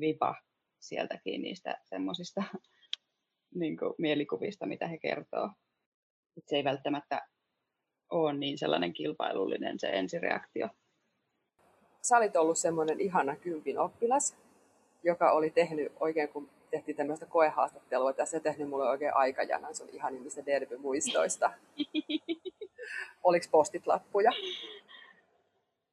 vipa 0.00 0.34
sieltäkin 0.80 1.42
niistä 1.42 1.78
semmoisista 1.84 2.42
niin 3.60 3.76
mielikuvista, 3.98 4.66
mitä 4.66 4.86
he 4.86 4.98
kertoo. 4.98 5.50
Et 6.36 6.48
se 6.48 6.56
ei 6.56 6.64
välttämättä 6.64 7.28
ole 8.10 8.34
niin 8.34 8.58
sellainen 8.58 8.92
kilpailullinen 8.92 9.78
se 9.78 9.86
ensireaktio. 9.86 10.68
Sä 12.02 12.16
olit 12.16 12.36
ollut 12.36 12.58
semmoinen 12.58 13.00
ihana 13.00 13.36
kympin 13.36 13.78
oppilas, 13.78 14.36
joka 15.04 15.32
oli 15.32 15.50
tehnyt 15.50 15.92
oikein 16.00 16.28
kun 16.28 16.50
tehtiin 16.70 16.96
tämmöistä 16.96 17.26
koehaastattelua 17.26 18.12
tässä 18.12 18.36
ja 18.36 18.40
tehnyt 18.40 18.68
mulle 18.68 18.88
oikein 18.88 19.16
aikajanan 19.16 19.74
sun 19.74 19.88
ihan 19.92 20.22
niistä 20.22 20.46
derbymuistoista. 20.46 21.50
Oliko 23.24 23.46
postit-lappuja? 23.50 24.32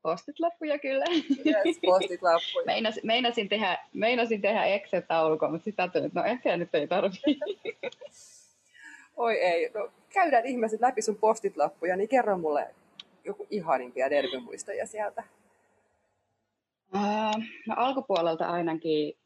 Postit-lappuja 0.02 0.80
kyllä. 0.80 1.06
Yes, 1.46 1.80
postit-lappuja. 1.86 2.66
Meinas, 2.66 3.00
meinasin 3.04 3.50
tehdä, 3.50 3.78
meinasin 3.94 4.42
tehdä 4.42 4.66
Excel-taulukon, 4.66 5.52
mutta 5.52 5.66
sitten 5.66 5.84
ajattelin, 5.84 6.08
että 6.08 6.20
no 6.20 6.26
ehkä 6.26 6.58
nyt 6.58 6.76
ei 6.76 6.88
tarvitse. 6.88 7.22
Oi 9.18 9.34
ei, 9.34 9.72
no 9.74 9.92
käydään 10.10 10.46
ihmiset 10.46 10.82
läpi 10.82 11.02
sun 11.02 11.18
postit-lappuja, 11.18 11.96
niin 11.96 12.10
kerro 12.10 12.38
mulle 12.38 12.76
joku 13.24 13.48
ihanimpia 13.50 14.10
derbymuistoja 14.10 14.88
sieltä. 14.88 15.24
Uh, 16.96 17.44
no 17.68 17.76
alkupuolelta 17.78 18.46
ainakin 18.46 19.18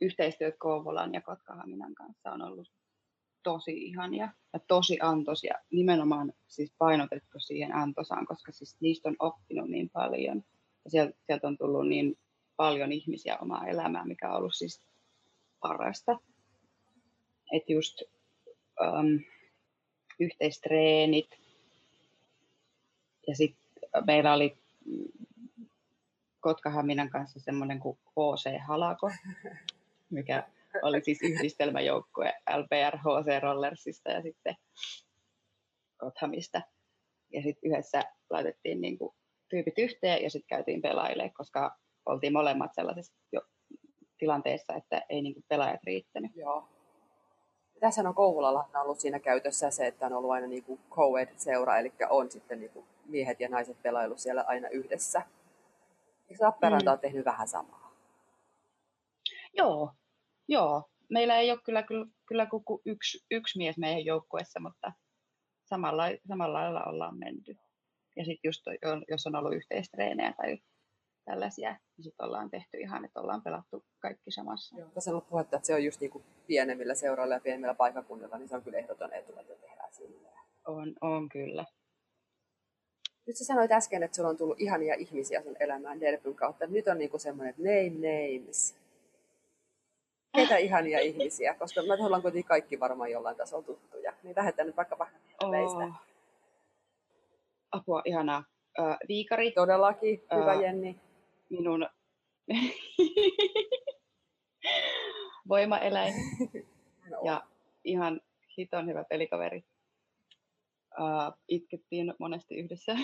yhteistyöt 0.00 0.54
Kouvolan 0.58 1.14
ja 1.14 1.20
Kotkahaminan 1.20 1.94
kanssa 1.94 2.32
on 2.32 2.42
ollut 2.42 2.68
tosi 3.42 3.72
ihania 3.72 4.28
ja 4.52 4.60
tosi 4.68 4.98
antoisia. 5.02 5.54
Nimenomaan 5.70 6.32
siis 6.48 6.74
painotettu 6.78 7.40
siihen 7.40 7.74
antosaan, 7.74 8.26
koska 8.26 8.52
siis 8.52 8.76
niistä 8.80 9.08
on 9.08 9.16
oppinut 9.18 9.68
niin 9.68 9.90
paljon. 9.90 10.44
Ja 10.84 10.90
sieltä, 10.90 11.18
sieltä 11.26 11.46
on 11.46 11.58
tullut 11.58 11.88
niin 11.88 12.18
paljon 12.56 12.92
ihmisiä 12.92 13.38
omaa 13.38 13.66
elämää, 13.66 14.04
mikä 14.04 14.30
on 14.30 14.36
ollut 14.36 14.54
siis 14.54 14.82
parasta. 15.60 16.18
Että 17.52 17.72
just 17.72 18.02
um, 18.80 19.20
yhteistreenit. 20.20 21.38
Ja 23.26 23.36
sitten 23.36 23.80
meillä 24.06 24.32
oli 24.32 24.58
Kotkahaminan 26.40 27.10
kanssa 27.10 27.40
semmoinen 27.40 27.80
kuin 27.80 27.98
HC 27.98 28.60
Halako, 28.66 29.10
mikä 30.10 30.48
oli 30.82 31.00
siis 31.04 31.18
yhdistelmäjoukkue 31.22 32.32
LPR 32.56 32.96
HC 32.96 33.42
Rollersista 33.42 34.10
ja 34.10 34.22
sitten 34.22 34.56
Gothamista. 35.98 36.62
Ja 37.32 37.42
sitten 37.42 37.70
yhdessä 37.70 38.02
laitettiin 38.30 38.80
niin 38.80 38.98
kuin 38.98 39.14
tyypit 39.48 39.78
yhteen 39.78 40.22
ja 40.22 40.30
sitten 40.30 40.48
käytiin 40.48 40.82
pelaille, 40.82 41.30
koska 41.36 41.76
oltiin 42.06 42.32
molemmat 42.32 42.70
sellaisessa 42.74 43.14
jo 43.32 43.40
tilanteessa, 44.18 44.74
että 44.74 45.02
ei 45.08 45.22
niin 45.22 45.34
kuin 45.34 45.44
pelaajat 45.48 45.84
riittänyt. 45.84 46.30
Joo. 46.34 46.68
Tässä 47.80 48.08
on 48.08 48.14
Kouvolalla 48.14 48.68
on 48.74 48.80
ollut 48.82 49.00
siinä 49.00 49.18
käytössä 49.18 49.70
se, 49.70 49.86
että 49.86 50.06
on 50.06 50.12
ollut 50.12 50.30
aina 50.30 50.46
niin 50.46 50.64
kuin 50.64 50.80
co-ed-seura, 50.90 51.78
eli 51.78 51.92
on 52.10 52.30
sitten 52.30 52.60
niin 52.60 52.70
kuin 52.70 52.86
miehet 53.04 53.40
ja 53.40 53.48
naiset 53.48 53.82
pelailu 53.82 54.16
siellä 54.16 54.44
aina 54.46 54.68
yhdessä. 54.68 55.22
Eikö 56.30 56.44
Lappeenranta 56.44 56.90
mm. 56.90 56.92
ole 56.92 56.98
tehnyt 56.98 57.24
vähän 57.24 57.48
samaa? 57.48 57.92
Joo, 59.52 59.92
joo. 60.50 60.82
Meillä 61.10 61.36
ei 61.36 61.50
ole 61.50 61.60
kyllä, 61.64 61.82
kyllä, 61.82 62.06
kyllä 62.28 62.46
kuin 62.46 62.80
yksi, 62.86 63.18
yksi 63.30 63.58
mies 63.58 63.78
meidän 63.78 64.04
joukkueessa, 64.04 64.60
mutta 64.60 64.92
samalla, 65.64 66.04
samalla 66.28 66.58
lailla 66.58 66.84
ollaan 66.84 67.18
menty. 67.18 67.56
Ja 68.16 68.24
sitten 68.24 68.48
just, 68.48 68.62
jos 69.10 69.26
on 69.26 69.36
ollut 69.36 69.54
yhteistreenejä 69.54 70.34
tai 70.36 70.58
tällaisia, 71.24 71.70
niin 71.70 72.04
sitten 72.04 72.26
ollaan 72.26 72.50
tehty 72.50 72.76
ihan, 72.76 73.04
että 73.04 73.20
ollaan 73.20 73.42
pelattu 73.42 73.84
kaikki 73.98 74.30
samassa. 74.30 74.78
Joo, 74.78 74.88
tässä 74.88 75.10
on 75.10 75.14
ollut 75.14 75.28
puhetta, 75.28 75.56
että 75.56 75.66
se 75.66 75.74
on 75.74 75.84
just 75.84 76.00
niin 76.00 76.10
kuin 76.10 76.24
pienemmillä 76.46 76.94
seuroilla 76.94 77.34
ja 77.34 77.40
pienemmillä 77.40 77.74
paikakunnilla, 77.74 78.38
niin 78.38 78.48
se 78.48 78.56
on 78.56 78.62
kyllä 78.62 78.78
ehdoton 78.78 79.12
etu, 79.12 79.32
että 79.40 79.54
tehdään 79.54 79.92
silleen. 79.92 80.38
On, 80.66 80.94
on 81.00 81.28
kyllä. 81.28 81.64
Nyt 83.26 83.36
sä 83.36 83.44
sanoit 83.44 83.72
äsken, 83.72 84.02
että 84.02 84.16
sulla 84.16 84.28
on 84.28 84.36
tullut 84.36 84.60
ihania 84.60 84.94
ihmisiä 84.94 85.42
sun 85.42 85.56
elämään 85.60 86.00
Derbyn 86.00 86.34
kautta. 86.34 86.66
Nyt 86.66 86.88
on 86.88 86.98
niinku 86.98 87.18
semmoinen, 87.18 87.50
että 87.50 87.62
name 87.62 87.90
names. 87.90 88.79
Ketä 90.36 90.56
ihania 90.56 91.00
ihmisiä, 91.00 91.54
koska 91.54 91.82
me 91.82 92.04
ollaan 92.04 92.22
kuitenkin 92.22 92.48
kaikki 92.48 92.80
varmaan 92.80 93.10
jollain 93.10 93.36
tasolla 93.36 93.62
tuttuja. 93.62 94.12
Niin 94.22 94.34
lähdetään 94.36 94.66
nyt 94.66 94.76
vaikka 94.76 94.98
vähän 94.98 95.20
meistä. 95.50 95.84
Oh. 95.84 95.92
Apua, 97.72 98.02
ihanaa. 98.04 98.44
Äh, 98.80 98.96
viikari. 99.08 99.52
Todellakin, 99.52 100.22
hyvä 100.34 100.52
äh, 100.52 100.60
Jenni. 100.60 101.00
Minun 101.48 101.88
voimaeläin. 105.48 106.14
ja 107.24 107.46
ihan 107.84 108.20
hiton 108.58 108.86
hyvä 108.86 109.04
pelikaveri 109.04 109.64
uh, 110.98 111.34
itkettiin 111.48 112.14
monesti 112.18 112.54
yhdessä. 112.54 112.96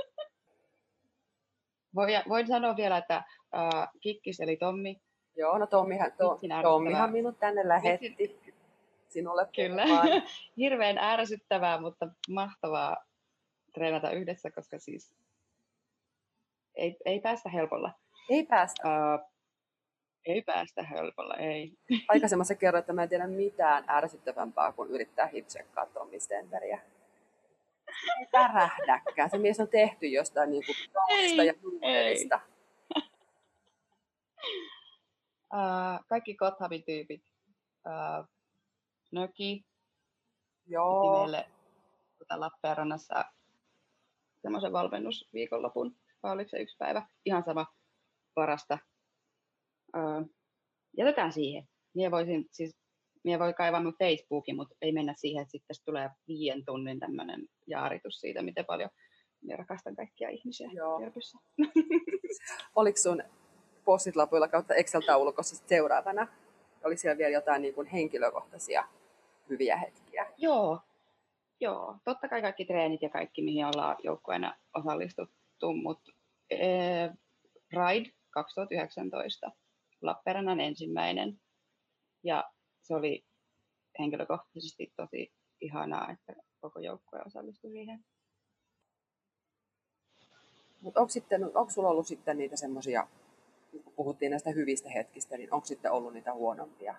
voin, 1.94 2.22
voin 2.28 2.46
sanoa 2.46 2.76
vielä, 2.76 2.98
että 2.98 3.24
uh, 3.54 4.00
Kikkis 4.00 4.40
eli 4.40 4.56
Tommi. 4.56 5.00
Joo, 5.38 5.58
no 5.58 5.66
Tommihan, 5.66 6.12
to, 6.12 6.40
Tommihan 6.62 7.12
minut 7.12 7.40
tänne 7.40 7.68
lähetti. 7.68 8.38
Sinulle 9.08 9.48
Kyllä. 9.56 9.84
Hirveän 10.56 10.98
ärsyttävää, 10.98 11.80
mutta 11.80 12.08
mahtavaa 12.30 12.96
treenata 13.74 14.10
yhdessä, 14.10 14.50
koska 14.50 14.78
siis 14.78 15.12
ei, 16.74 16.96
ei 17.04 17.20
päästä 17.20 17.48
helpolla. 17.48 17.92
Ei 18.30 18.46
päästä. 18.46 18.88
Uh, 18.88 19.20
ei 20.26 20.42
päästä 20.42 20.82
helpolla, 20.82 21.36
ei. 21.36 21.72
Aikaisemmassa 22.08 22.54
kerroin, 22.54 22.80
että 22.80 22.92
mä 22.92 23.02
en 23.02 23.08
tiedä 23.08 23.26
mitään 23.26 23.84
ärsyttävämpää 23.88 24.72
kuin 24.72 24.90
yrittää 24.90 25.26
hitsekkaa 25.26 25.86
Tommi 25.86 26.20
Stenbergia. 26.20 26.78
Ei 28.20 28.26
pärähdäkään. 28.32 29.30
Se 29.30 29.38
mies 29.38 29.60
on 29.60 29.68
tehty 29.68 30.06
jostain 30.06 30.50
niin 30.50 30.62
kuin 30.66 30.76
ja. 32.30 32.40
Kaikki 36.08 36.34
Gothamin 36.34 36.84
tyypit. 36.84 37.22
Uh, 37.86 38.28
Nöki. 39.12 39.64
Joo. 40.66 41.18
meille 41.18 41.50
tuota 42.18 42.40
Lappeenrannassa 42.40 43.24
semmoisen 44.42 44.72
valmennusviikonlopun, 44.72 45.96
vai 46.22 46.32
oliko 46.32 46.48
se 46.48 46.58
yksi 46.58 46.76
päivä, 46.76 47.06
ihan 47.24 47.44
sama 47.44 47.66
parasta 48.34 48.78
uh, 49.96 50.30
jätetään 50.96 51.32
siihen. 51.32 51.68
Mie 51.94 52.10
voisin, 52.10 52.48
siis, 52.52 52.76
mie 53.24 53.38
voi 53.38 53.54
kaivaa 53.54 53.82
mun 53.82 53.96
Facebookin, 53.98 54.56
mutta 54.56 54.74
ei 54.82 54.92
mennä 54.92 55.14
siihen, 55.16 55.42
että 55.42 55.52
sitten 55.52 55.76
tulee 55.84 56.10
viien 56.28 56.64
tunnin 56.64 57.00
tämmöinen 57.00 57.48
jaaritus 57.66 58.20
siitä, 58.20 58.42
miten 58.42 58.66
paljon 58.66 58.90
minä 59.42 59.56
rakastan 59.56 59.96
kaikkia 59.96 60.28
ihmisiä 60.28 60.70
Joo. 60.72 61.00
Oliko 62.76 62.96
sun 62.96 63.22
postit-lapuilla 63.88 64.48
kautta 64.48 64.74
Excel-taulukossa 64.74 65.56
seuraavana? 65.66 66.28
Oli 66.84 66.96
siellä 66.96 67.18
vielä 67.18 67.30
jotain 67.30 67.62
niin 67.62 67.74
kuin 67.74 67.86
henkilökohtaisia 67.86 68.88
hyviä 69.48 69.76
hetkiä? 69.76 70.26
Joo, 70.36 70.80
Joo, 71.60 71.96
totta 72.04 72.28
kai 72.28 72.42
kaikki 72.42 72.64
treenit 72.64 73.02
ja 73.02 73.08
kaikki, 73.08 73.42
mihin 73.42 73.66
ollaan 73.66 73.96
joukkueena 74.02 74.56
osallistuttu, 74.74 75.74
mutta 75.74 76.12
ee, 76.50 77.10
Ride 77.72 78.10
2019 78.30 79.52
Lappeenrannan 80.02 80.60
ensimmäinen. 80.60 81.40
Ja 82.22 82.50
se 82.82 82.94
oli 82.94 83.24
henkilökohtaisesti 83.98 84.92
tosi 84.96 85.32
ihanaa, 85.60 86.10
että 86.10 86.32
koko 86.60 86.80
joukkue 86.80 87.22
osallistui 87.26 87.70
siihen. 87.70 88.04
Mutta 90.80 91.00
onko, 91.00 91.10
sitten, 91.10 91.44
onko 91.44 91.70
sulla 91.70 91.88
ollut 91.88 92.06
sitten 92.06 92.38
niitä 92.38 92.56
semmoisia, 92.56 93.08
kun 93.70 93.92
puhuttiin 93.96 94.30
näistä 94.30 94.50
hyvistä 94.50 94.90
hetkistä, 94.90 95.36
niin 95.36 95.54
onko 95.54 95.66
sitten 95.66 95.92
ollut 95.92 96.14
niitä 96.14 96.32
huonompia? 96.32 96.94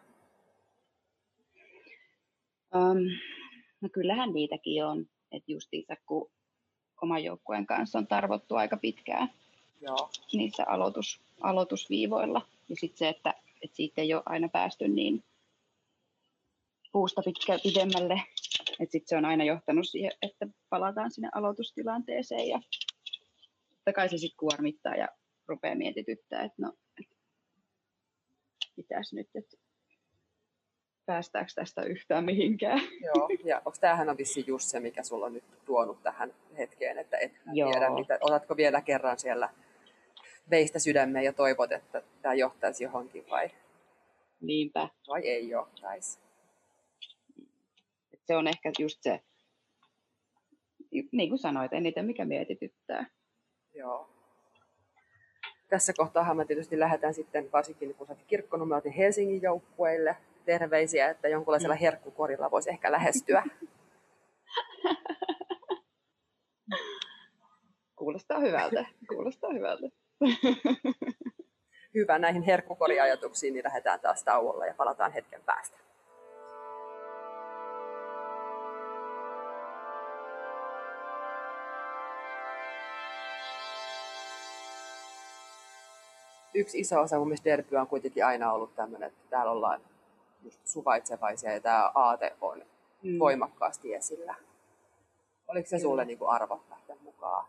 Um, 2.75 2.97
no 3.81 3.89
kyllähän 3.91 4.33
niitäkin 4.33 4.85
on. 4.85 5.05
Että 5.31 5.51
justiinsa 5.51 5.95
kun 6.05 6.31
oman 7.01 7.23
joukkueen 7.23 7.65
kanssa 7.65 7.99
on 7.99 8.07
tarvottu 8.07 8.55
aika 8.55 8.77
pitkään 8.77 9.29
Joo. 9.81 10.09
niissä 10.33 10.63
aloitus, 10.67 11.21
aloitusviivoilla. 11.41 12.41
Ja 12.69 12.75
sitten 12.75 12.97
se, 12.97 13.09
että, 13.09 13.33
että 13.61 13.75
siitä 13.75 14.01
ei 14.01 14.13
ole 14.13 14.23
aina 14.25 14.49
päästy 14.49 14.87
niin 14.87 15.23
puusta 16.91 17.21
pitkä 17.25 17.59
pidemmälle. 17.63 18.21
Että 18.79 18.91
sitten 18.91 19.07
se 19.07 19.17
on 19.17 19.25
aina 19.25 19.43
johtanut 19.43 19.87
siihen, 19.87 20.11
että 20.21 20.47
palataan 20.69 21.11
sinne 21.11 21.29
aloitustilanteeseen 21.35 22.47
ja 22.47 22.61
totta 23.69 23.93
kai 23.93 24.09
se 24.09 24.17
sitten 24.17 24.37
kuormittaa 24.37 24.95
ja 24.95 25.07
rupeaa 25.49 25.75
mietityttää, 25.75 26.43
että 26.43 26.61
no, 26.61 26.73
et, 26.99 27.07
mitäs 28.77 29.13
nyt, 29.13 29.29
että 29.35 29.57
päästäänkö 31.05 31.51
tästä 31.55 31.81
yhtään 31.81 32.25
mihinkään. 32.25 32.79
Joo, 33.05 33.29
ja 33.45 33.57
onko 33.57 33.77
tämähän 33.81 34.09
on 34.09 34.17
vissi 34.17 34.43
just 34.47 34.67
se, 34.67 34.79
mikä 34.79 35.03
sulla 35.03 35.25
on 35.25 35.33
nyt 35.33 35.43
tuonut 35.65 36.03
tähän 36.03 36.33
hetkeen, 36.57 36.97
että 36.97 37.17
et 37.17 37.31
Joo. 37.53 37.71
tiedä, 37.71 37.89
mitä, 37.89 38.17
otatko 38.21 38.57
vielä 38.57 38.81
kerran 38.81 39.19
siellä 39.19 39.49
veistä 40.49 40.79
sydämeen 40.79 41.25
ja 41.25 41.33
toivot, 41.33 41.71
että 41.71 42.01
tämä 42.21 42.33
johtaisi 42.33 42.83
johonkin 42.83 43.25
vai? 43.29 43.49
Niinpä. 44.41 44.89
Vai 45.07 45.27
ei 45.27 45.49
johtaisi? 45.49 46.19
Se 48.25 48.35
on 48.35 48.47
ehkä 48.47 48.71
just 48.79 48.97
se, 49.01 49.21
niin 51.11 51.29
kuin 51.29 51.39
sanoit, 51.39 51.73
eniten 51.73 52.05
mikä 52.05 52.25
mietityttää. 52.25 53.05
Joo. 53.73 54.18
Tässä 55.69 55.93
kohtaa 55.97 56.33
me 56.33 56.45
tietysti 56.45 56.79
lähdetään 56.79 57.13
sitten, 57.13 57.51
varsinkin 57.51 57.95
kun 57.95 58.07
saatiin 58.07 58.27
kirkkonummerotin 58.27 58.91
Helsingin 58.91 59.41
joukkueille, 59.41 60.17
terveisiä, 60.45 61.09
että 61.09 61.27
jonkunlaisella 61.27 61.75
mm. 61.75 61.79
herkkukorilla 61.79 62.51
voisi 62.51 62.69
ehkä 62.69 62.91
lähestyä. 62.91 63.43
Kuulostaa 67.95 68.39
hyvältä, 68.39 68.85
kuulostaa 69.07 69.53
hyvältä. 69.53 69.87
Hyvä, 71.93 72.19
näihin 72.19 72.41
herkkukoriajatuksiin 72.41 73.53
niin 73.53 73.63
lähdetään 73.63 73.99
taas 73.99 74.23
tauolla 74.23 74.65
ja 74.65 74.73
palataan 74.73 75.11
hetken 75.11 75.41
päästä. 75.45 75.88
Yksi 86.59 86.79
iso 86.79 87.01
osa 87.01 87.17
mun 87.17 87.27
mielestä 87.27 87.49
derbyä 87.49 87.81
on 87.81 87.87
kuitenkin 87.87 88.25
aina 88.25 88.53
ollut 88.53 88.75
tämmöinen, 88.75 89.07
että 89.07 89.29
täällä 89.29 89.51
ollaan 89.51 89.81
just 90.43 90.67
suvaitsevaisia 90.67 91.53
ja 91.53 91.61
tämä 91.61 91.91
aate 91.95 92.35
on 92.41 92.65
mm. 93.03 93.19
voimakkaasti 93.19 93.93
esillä. 93.93 94.35
Oliko 95.47 95.65
se 95.65 95.75
Kyllä. 95.75 95.81
sulle 95.81 96.05
niin 96.05 96.17
kuin 96.17 96.29
arvo 96.29 96.63
lähteä 96.69 96.95
mukaan? 97.01 97.45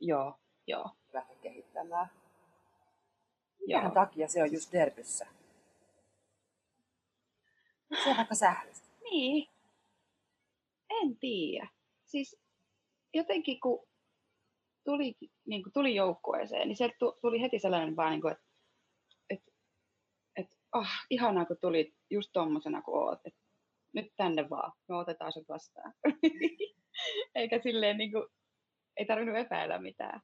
Joo, 0.00 0.34
joo. 0.66 0.90
Lähteä 1.12 1.36
kehittämään. 1.42 2.10
Mikähän 3.60 3.92
takia 3.92 4.28
se 4.28 4.42
on 4.42 4.52
just 4.52 4.72
derbyssä? 4.72 5.26
Se 8.04 8.10
on 8.10 8.16
vaikka 8.16 8.34
sähköistä. 8.34 8.88
Niin. 9.10 9.48
En 10.90 11.16
tiedä. 11.16 11.68
Siis 12.04 12.36
jotenkin 13.14 13.60
kun 13.60 13.86
tuli, 14.84 15.14
niin 15.46 15.62
kuin 15.62 15.72
tuli 15.72 15.94
joukkueeseen, 15.94 16.68
niin 16.68 16.76
sieltä 16.76 16.96
tuli 17.20 17.40
heti 17.40 17.58
sellainen 17.58 17.96
vaan, 17.96 18.10
niin 18.10 18.20
kuin, 18.20 18.34
että, 19.30 19.52
että 20.36 20.56
oh, 20.74 20.88
ihanaa, 21.10 21.44
kun 21.44 21.56
tulit 21.60 21.94
just 22.10 22.30
tommosena 22.32 22.82
kuin 22.82 22.96
oot. 22.96 23.20
Et 23.24 23.34
nyt 23.92 24.12
tänne 24.16 24.50
vaan, 24.50 24.72
me 24.88 24.96
otetaan 24.96 25.32
sut 25.32 25.48
vastaan. 25.48 25.92
Eikä 27.34 27.58
silleen 27.58 27.98
niin 27.98 28.12
kuin, 28.12 28.24
ei 28.96 29.06
tarvinnut 29.06 29.36
epäillä 29.36 29.78
mitään. 29.78 30.20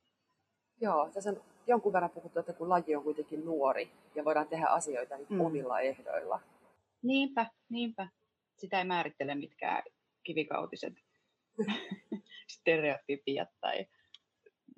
Joo, 0.80 1.10
tässä 1.14 1.30
on 1.30 1.42
jonkun 1.66 1.92
verran 1.92 2.10
puhuttu, 2.10 2.40
että 2.40 2.52
kun 2.52 2.68
laji 2.68 2.96
on 2.96 3.02
kuitenkin 3.02 3.44
nuori 3.44 3.90
ja 4.14 4.24
voidaan 4.24 4.48
tehdä 4.48 4.66
asioita 4.66 5.16
niin 5.16 5.26
mm. 5.30 5.40
omilla 5.40 5.80
ehdoilla. 5.80 6.40
Niinpä, 7.02 7.46
niinpä. 7.68 8.08
Sitä 8.56 8.78
ei 8.78 8.84
määrittele 8.84 9.34
mitkään 9.34 9.82
kivikautiset 10.22 10.94
stereotypiat 12.56 13.48
tai 13.60 13.86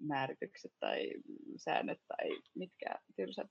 määritykset 0.01 0.73
tai 0.81 1.11
säännöt 1.57 2.01
tai 2.09 2.29
mitkä 2.55 2.99
tylsät, 3.17 3.51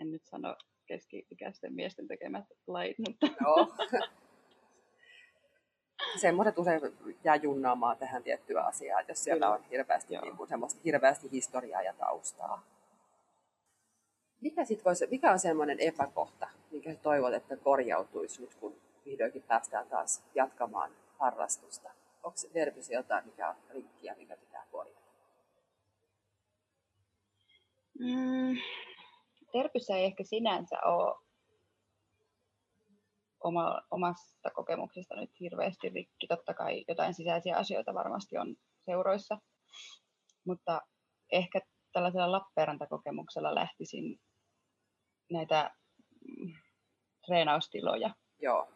en 0.00 0.10
nyt 0.10 0.24
sano 0.24 0.56
keski-ikäisten 0.86 1.74
miesten 1.74 2.08
tekemät 2.08 2.44
lait, 2.66 2.96
mutta... 2.98 3.26
Joo. 3.44 3.74
Semmoiset 6.20 6.58
usein 6.58 6.80
jää 7.24 7.36
junnaamaan 7.36 7.98
tähän 7.98 8.22
tiettyä 8.22 8.62
asiaa, 8.62 9.00
jos 9.08 9.24
siellä 9.24 9.46
Kyllä. 9.46 9.54
on 9.54 9.64
hirveästi, 9.70 10.16
niin 10.16 10.36
kuin, 10.36 10.48
semmoista 10.48 10.80
hirveästi 10.84 11.30
historiaa 11.32 11.82
ja 11.82 11.94
taustaa. 11.94 12.62
Mikä, 14.40 14.64
sit 14.64 14.84
voisi, 14.84 15.06
mikä 15.06 15.32
on 15.32 15.38
semmoinen 15.38 15.80
epäkohta, 15.80 16.48
minkä 16.70 16.94
toivot, 16.94 17.34
että 17.34 17.56
korjautuisi 17.56 18.40
nyt, 18.40 18.54
kun 18.54 18.80
vihdoinkin 19.04 19.42
päästään 19.42 19.86
taas 19.86 20.22
jatkamaan 20.34 20.90
harrastusta? 21.18 21.90
Onko 22.22 22.36
se 22.36 22.48
Derbys 22.54 22.90
jotain, 22.90 23.26
mikä 23.26 23.48
on 23.48 23.56
rikkiä, 23.70 24.14
mikä 24.14 24.36
pitää 24.36 24.66
korjata? 24.70 25.08
Mm, 27.98 28.56
Derbys 29.52 29.90
ei 29.90 30.04
ehkä 30.04 30.24
sinänsä 30.24 30.76
ole 30.84 31.14
oma, 33.44 33.80
omasta 33.90 34.50
kokemuksesta 34.54 35.16
nyt 35.16 35.30
hirveästi 35.40 35.88
rikki. 35.88 36.26
Totta 36.26 36.54
kai 36.54 36.84
jotain 36.88 37.14
sisäisiä 37.14 37.56
asioita 37.56 37.94
varmasti 37.94 38.38
on 38.38 38.56
seuroissa, 38.84 39.38
mutta 40.46 40.80
ehkä 41.32 41.60
tällaisella 41.92 42.32
Lappeenranta-kokemuksella 42.32 43.54
lähtisin 43.54 44.20
näitä 45.32 45.70
mm, 46.28 46.52
treenaustiloja 47.26 48.14
Joo. 48.38 48.68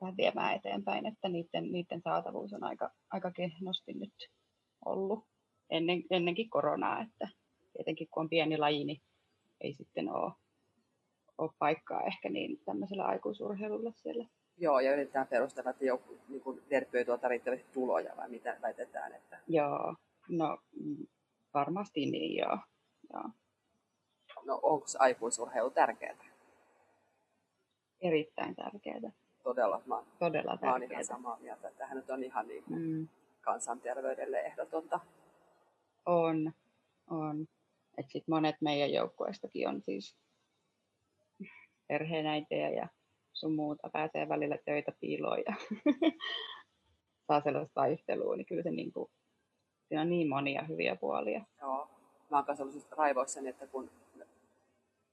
vähän 0.00 0.16
viemään 0.16 0.54
eteenpäin, 0.54 1.06
että 1.06 1.28
niiden, 1.28 1.72
niiden 1.72 2.00
saatavuus 2.00 2.52
on 2.52 2.64
aika, 2.64 2.90
aika 3.10 3.30
kehnosti 3.30 3.92
nyt 3.92 4.14
ollut 4.84 5.24
ennen, 5.70 6.02
ennenkin 6.10 6.50
koronaa, 6.50 7.00
että 7.00 7.28
tietenkin 7.80 8.08
kun 8.10 8.20
on 8.20 8.28
pieni 8.28 8.58
laji, 8.58 8.84
niin 8.84 9.00
ei 9.60 9.74
sitten 9.74 10.08
ole 10.08 10.32
ole 11.38 11.50
paikkaa 11.58 12.02
ehkä 12.02 12.28
niin 12.28 12.60
tämmöisellä 12.64 13.04
aikuisurheilulla 13.04 13.92
siellä. 13.92 14.26
Joo, 14.58 14.80
ja 14.80 14.92
yritetään 14.92 15.26
perustella, 15.26 15.70
että 15.70 15.84
joku 15.84 16.18
niin 16.28 16.42
ei 16.92 17.04
tuota 17.04 17.28
riittävästi 17.28 17.66
tuloja, 17.72 18.16
vai 18.16 18.28
mitä 18.28 18.56
väitetään? 18.62 19.14
Että... 19.14 19.38
Joo, 19.48 19.94
no 20.28 20.58
mm, 20.84 21.06
varmasti 21.54 22.06
niin, 22.06 22.36
joo. 22.36 22.58
joo. 23.12 23.24
No 24.44 24.60
onko 24.62 24.86
aikuisurheilu 24.98 25.70
tärkeää? 25.70 26.16
Erittäin 28.00 28.56
tärkeää. 28.56 29.12
Todella, 29.42 29.82
mä, 29.86 30.02
Todella 30.18 30.50
tärkeää. 30.50 30.70
Mä 30.70 30.76
olen 30.76 30.92
ihan 30.92 31.04
samaa 31.04 31.38
mieltä, 31.40 31.68
että 31.68 31.78
tähän 31.78 31.96
nyt 31.96 32.10
on 32.10 32.24
ihan 32.24 32.48
niin 32.48 32.64
kuin 32.64 32.82
mm. 32.82 33.08
kansanterveydelle 33.40 34.40
ehdotonta. 34.40 35.00
On, 36.06 36.52
on. 37.10 37.46
Et 38.00 38.06
sit 38.08 38.28
monet 38.28 38.56
meidän 38.60 38.92
joukkueistakin 38.92 39.68
on 39.68 39.82
siis 39.82 40.16
perheenäitejä 41.88 42.70
ja 42.70 42.88
sun 43.32 43.54
muuta, 43.54 43.90
pääsee 43.92 44.28
välillä 44.28 44.58
töitä 44.64 44.92
piiloon 45.00 45.38
ja 45.46 45.54
saa 47.26 47.40
sellaista 47.40 47.80
vaihtelua, 47.80 48.36
niin 48.36 48.46
kyllä 48.46 48.62
se 48.62 48.70
niin 48.70 48.92
kuin, 48.92 49.10
siinä 49.88 50.02
on 50.02 50.10
niin 50.10 50.28
monia 50.28 50.62
hyviä 50.62 50.96
puolia. 50.96 51.44
Joo, 51.60 51.88
mä 52.30 52.36
oon 52.36 52.44
kanssa 52.44 52.64
ollut 52.64 52.74
siis 52.74 52.90
raivoissani, 52.90 53.48
että 53.48 53.66
kun 53.66 53.90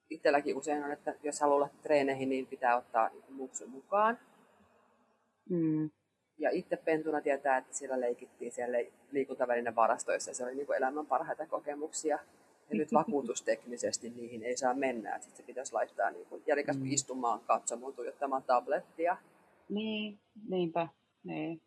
itselläkin 0.10 0.58
usein 0.58 0.84
on, 0.84 0.91
että 0.91 1.15
jos 1.23 1.41
haluaa 1.41 1.56
olla 1.56 1.69
treeneihin, 1.82 2.30
niin 2.30 2.47
pitää 2.47 2.78
ottaa 2.78 3.10
muksun 3.30 3.69
mukaan. 3.69 4.19
Mm. 5.50 5.89
Ja 6.38 6.50
itse 6.50 6.78
pentuna 6.78 7.21
tietää, 7.21 7.58
että 7.58 7.73
siellä 7.73 8.00
leikittiin 8.00 8.52
siellä 8.52 8.78
liikuntavälinen 9.12 9.76
varastoissa 9.76 10.32
ja 10.32 10.36
se 10.36 10.43
oli 10.43 10.56
niin 10.56 10.65
kuin 10.65 10.78
elämän 10.78 11.06
parhaita 11.06 11.45
kokemuksia. 11.47 12.19
Ja 12.70 12.78
nyt 12.78 12.94
vakuutusteknisesti 12.94 14.10
niihin 14.10 14.44
ei 14.44 14.58
saa 14.58 14.74
mennä. 14.74 15.20
Sitten 15.20 15.38
se 15.38 15.44
pitäisi 15.44 15.74
laittaa 15.74 16.12
niin 16.12 16.26
kuin, 16.26 16.44
järikäs 16.48 16.78
mm. 16.78 16.92
istumaan 16.92 17.40
katsomaan, 17.40 17.94
tuijottamaan 17.94 18.44
tablettia. 18.44 19.18
Niin, 19.70 20.20
niinpä. 20.50 20.88
Niin. 21.24 21.62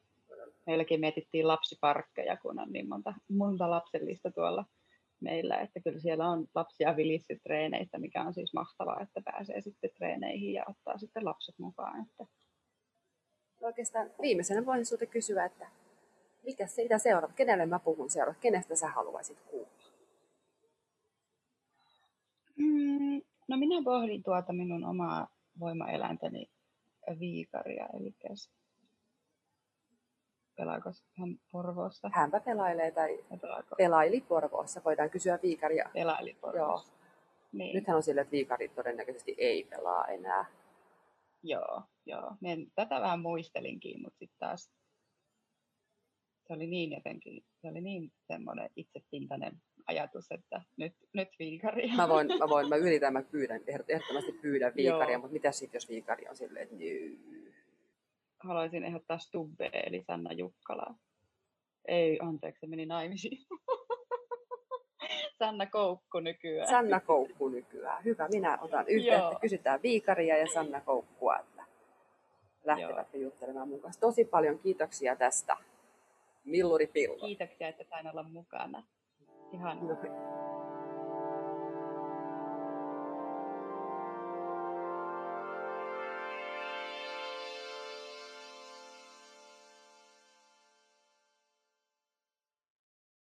Meilläkin 0.67 1.01
mietittiin 1.01 1.49
lapsiparkkeja, 1.49 2.37
kun 2.37 2.59
on 2.59 2.73
niin 2.73 2.89
monta, 2.89 3.15
monta 3.29 3.71
lapsellista 3.71 4.31
tuolla 4.31 4.65
meillä, 5.21 5.57
että 5.57 5.81
kyllä 5.81 6.01
siellä 6.01 6.29
on 6.29 6.47
lapsia 6.55 6.97
vilissyt 6.97 7.43
treeneistä, 7.43 7.99
mikä 7.99 8.23
on 8.23 8.35
siis 8.35 8.55
mahtavaa, 8.55 9.01
että 9.03 9.21
pääsee 9.25 9.61
sitten 9.61 9.91
treeneihin 9.97 10.53
ja 10.53 10.65
ottaa 10.69 10.99
sitten 10.99 11.25
lapset 11.25 11.59
mukaan. 11.59 12.07
Että... 12.11 12.27
No 13.61 13.67
oikeastaan 13.67 14.11
viimeisenä 14.23 14.67
voisin 14.67 14.87
sinulta 14.87 15.07
kysyä, 15.07 15.45
että 15.45 15.67
mikä 16.43 16.67
siitä 16.67 16.99
seuraat, 16.99 17.33
kenelle 17.33 17.67
mä 17.67 17.79
puhun 17.79 18.11
seuraat, 18.11 18.39
kenestä 18.41 18.77
sä 18.77 18.89
haluaisit 18.89 19.41
kuulla? 19.41 19.80
Mm, 22.61 23.23
no 23.49 23.57
minä 23.57 23.83
pohdin 23.85 24.23
tuota 24.23 24.53
minun 24.53 24.85
omaa 24.85 25.29
voimaeläintäni 25.61 26.51
viikaria, 27.19 27.87
eli 27.95 28.15
pelaako 30.57 30.91
hän 31.19 31.41
Porvoossa? 31.53 32.11
Hänpä 32.13 32.41
pelailee 32.41 32.91
tai 32.91 33.25
Pelaako? 33.41 33.77
pelaili 33.77 34.21
Porvoossa. 34.21 34.81
Voidaan 34.85 35.11
kysyä 35.11 35.39
viikaria. 35.43 35.91
Pelaili 35.93 36.37
Porvoossa. 36.41 36.93
Joo. 36.93 37.01
Niin. 37.53 37.75
Nythän 37.75 37.97
on 37.97 38.03
sille, 38.03 38.21
että 38.21 38.33
viikari 38.33 38.69
todennäköisesti 38.69 39.35
ei 39.39 39.65
pelaa 39.65 40.07
enää. 40.07 40.45
Joo, 41.43 41.83
joo. 42.07 42.33
Mien 42.41 42.67
tätä 42.75 43.01
vähän 43.01 43.21
muistelinkin, 43.21 44.03
mutta 44.03 44.19
sitten 44.19 44.39
taas 44.39 44.71
se 46.51 46.55
oli 46.55 46.67
niin 46.67 46.93
jotenkin, 46.93 47.45
se 47.61 47.69
oli 47.69 47.81
niin 47.81 48.13
semmoinen 48.27 48.71
itsepintainen 48.77 49.53
ajatus, 49.87 50.33
että 50.33 50.63
nyt, 50.77 50.93
nyt 51.13 51.29
viikaria. 51.39 51.97
Mä 51.97 52.09
voin, 52.09 52.27
mä 52.39 52.49
voin, 52.49 52.69
mä 52.69 52.77
yritän, 52.77 53.13
mä 53.13 53.23
pyydän, 53.23 53.61
ehdottomasti 53.67 54.33
pyydän 54.33 54.73
viikaria, 54.77 55.19
mutta 55.19 55.33
mitä 55.33 55.53
sitten, 55.53 55.77
jos 55.77 55.89
viikari 55.89 56.29
on 56.29 56.37
silleen, 56.37 56.63
että 56.63 56.77
Haluaisin 58.41 58.85
ehdottaa 58.85 59.19
Stubbe, 59.19 59.71
eli 59.73 60.03
Sanna 60.07 60.33
Jukkalaa. 60.33 60.99
Ei, 61.85 62.19
anteeksi, 62.23 62.67
meni 62.67 62.87
naimisiin. 62.87 63.39
Sanna 65.39 65.67
Koukku 65.67 66.21
nykyään. 66.21 66.69
Sanna 66.69 67.01
Koukku 67.01 67.49
nykyään. 67.49 68.05
Hyvä, 68.05 68.29
minä 68.29 68.59
otan 68.61 68.89
yhteyttä. 68.89 69.41
Kysytään 69.41 69.83
Viikaria 69.83 70.39
ja 70.39 70.47
Sanna 70.47 70.81
Koukkua, 70.81 71.39
että 71.39 71.65
lähtevätkö 72.65 73.19
juttelemaan 73.19 73.69
mun 73.69 73.81
kanssa. 73.81 74.01
Tosi 74.01 74.25
paljon 74.25 74.59
kiitoksia 74.59 75.17
tästä. 75.17 75.57
Milluri 76.45 76.87
Pillo. 76.87 77.27
Kiitoksia, 77.27 77.69
että 77.69 77.85
sain 77.91 78.07
olla 78.07 78.23
mukana. 78.23 78.83
Ihan. 79.53 79.79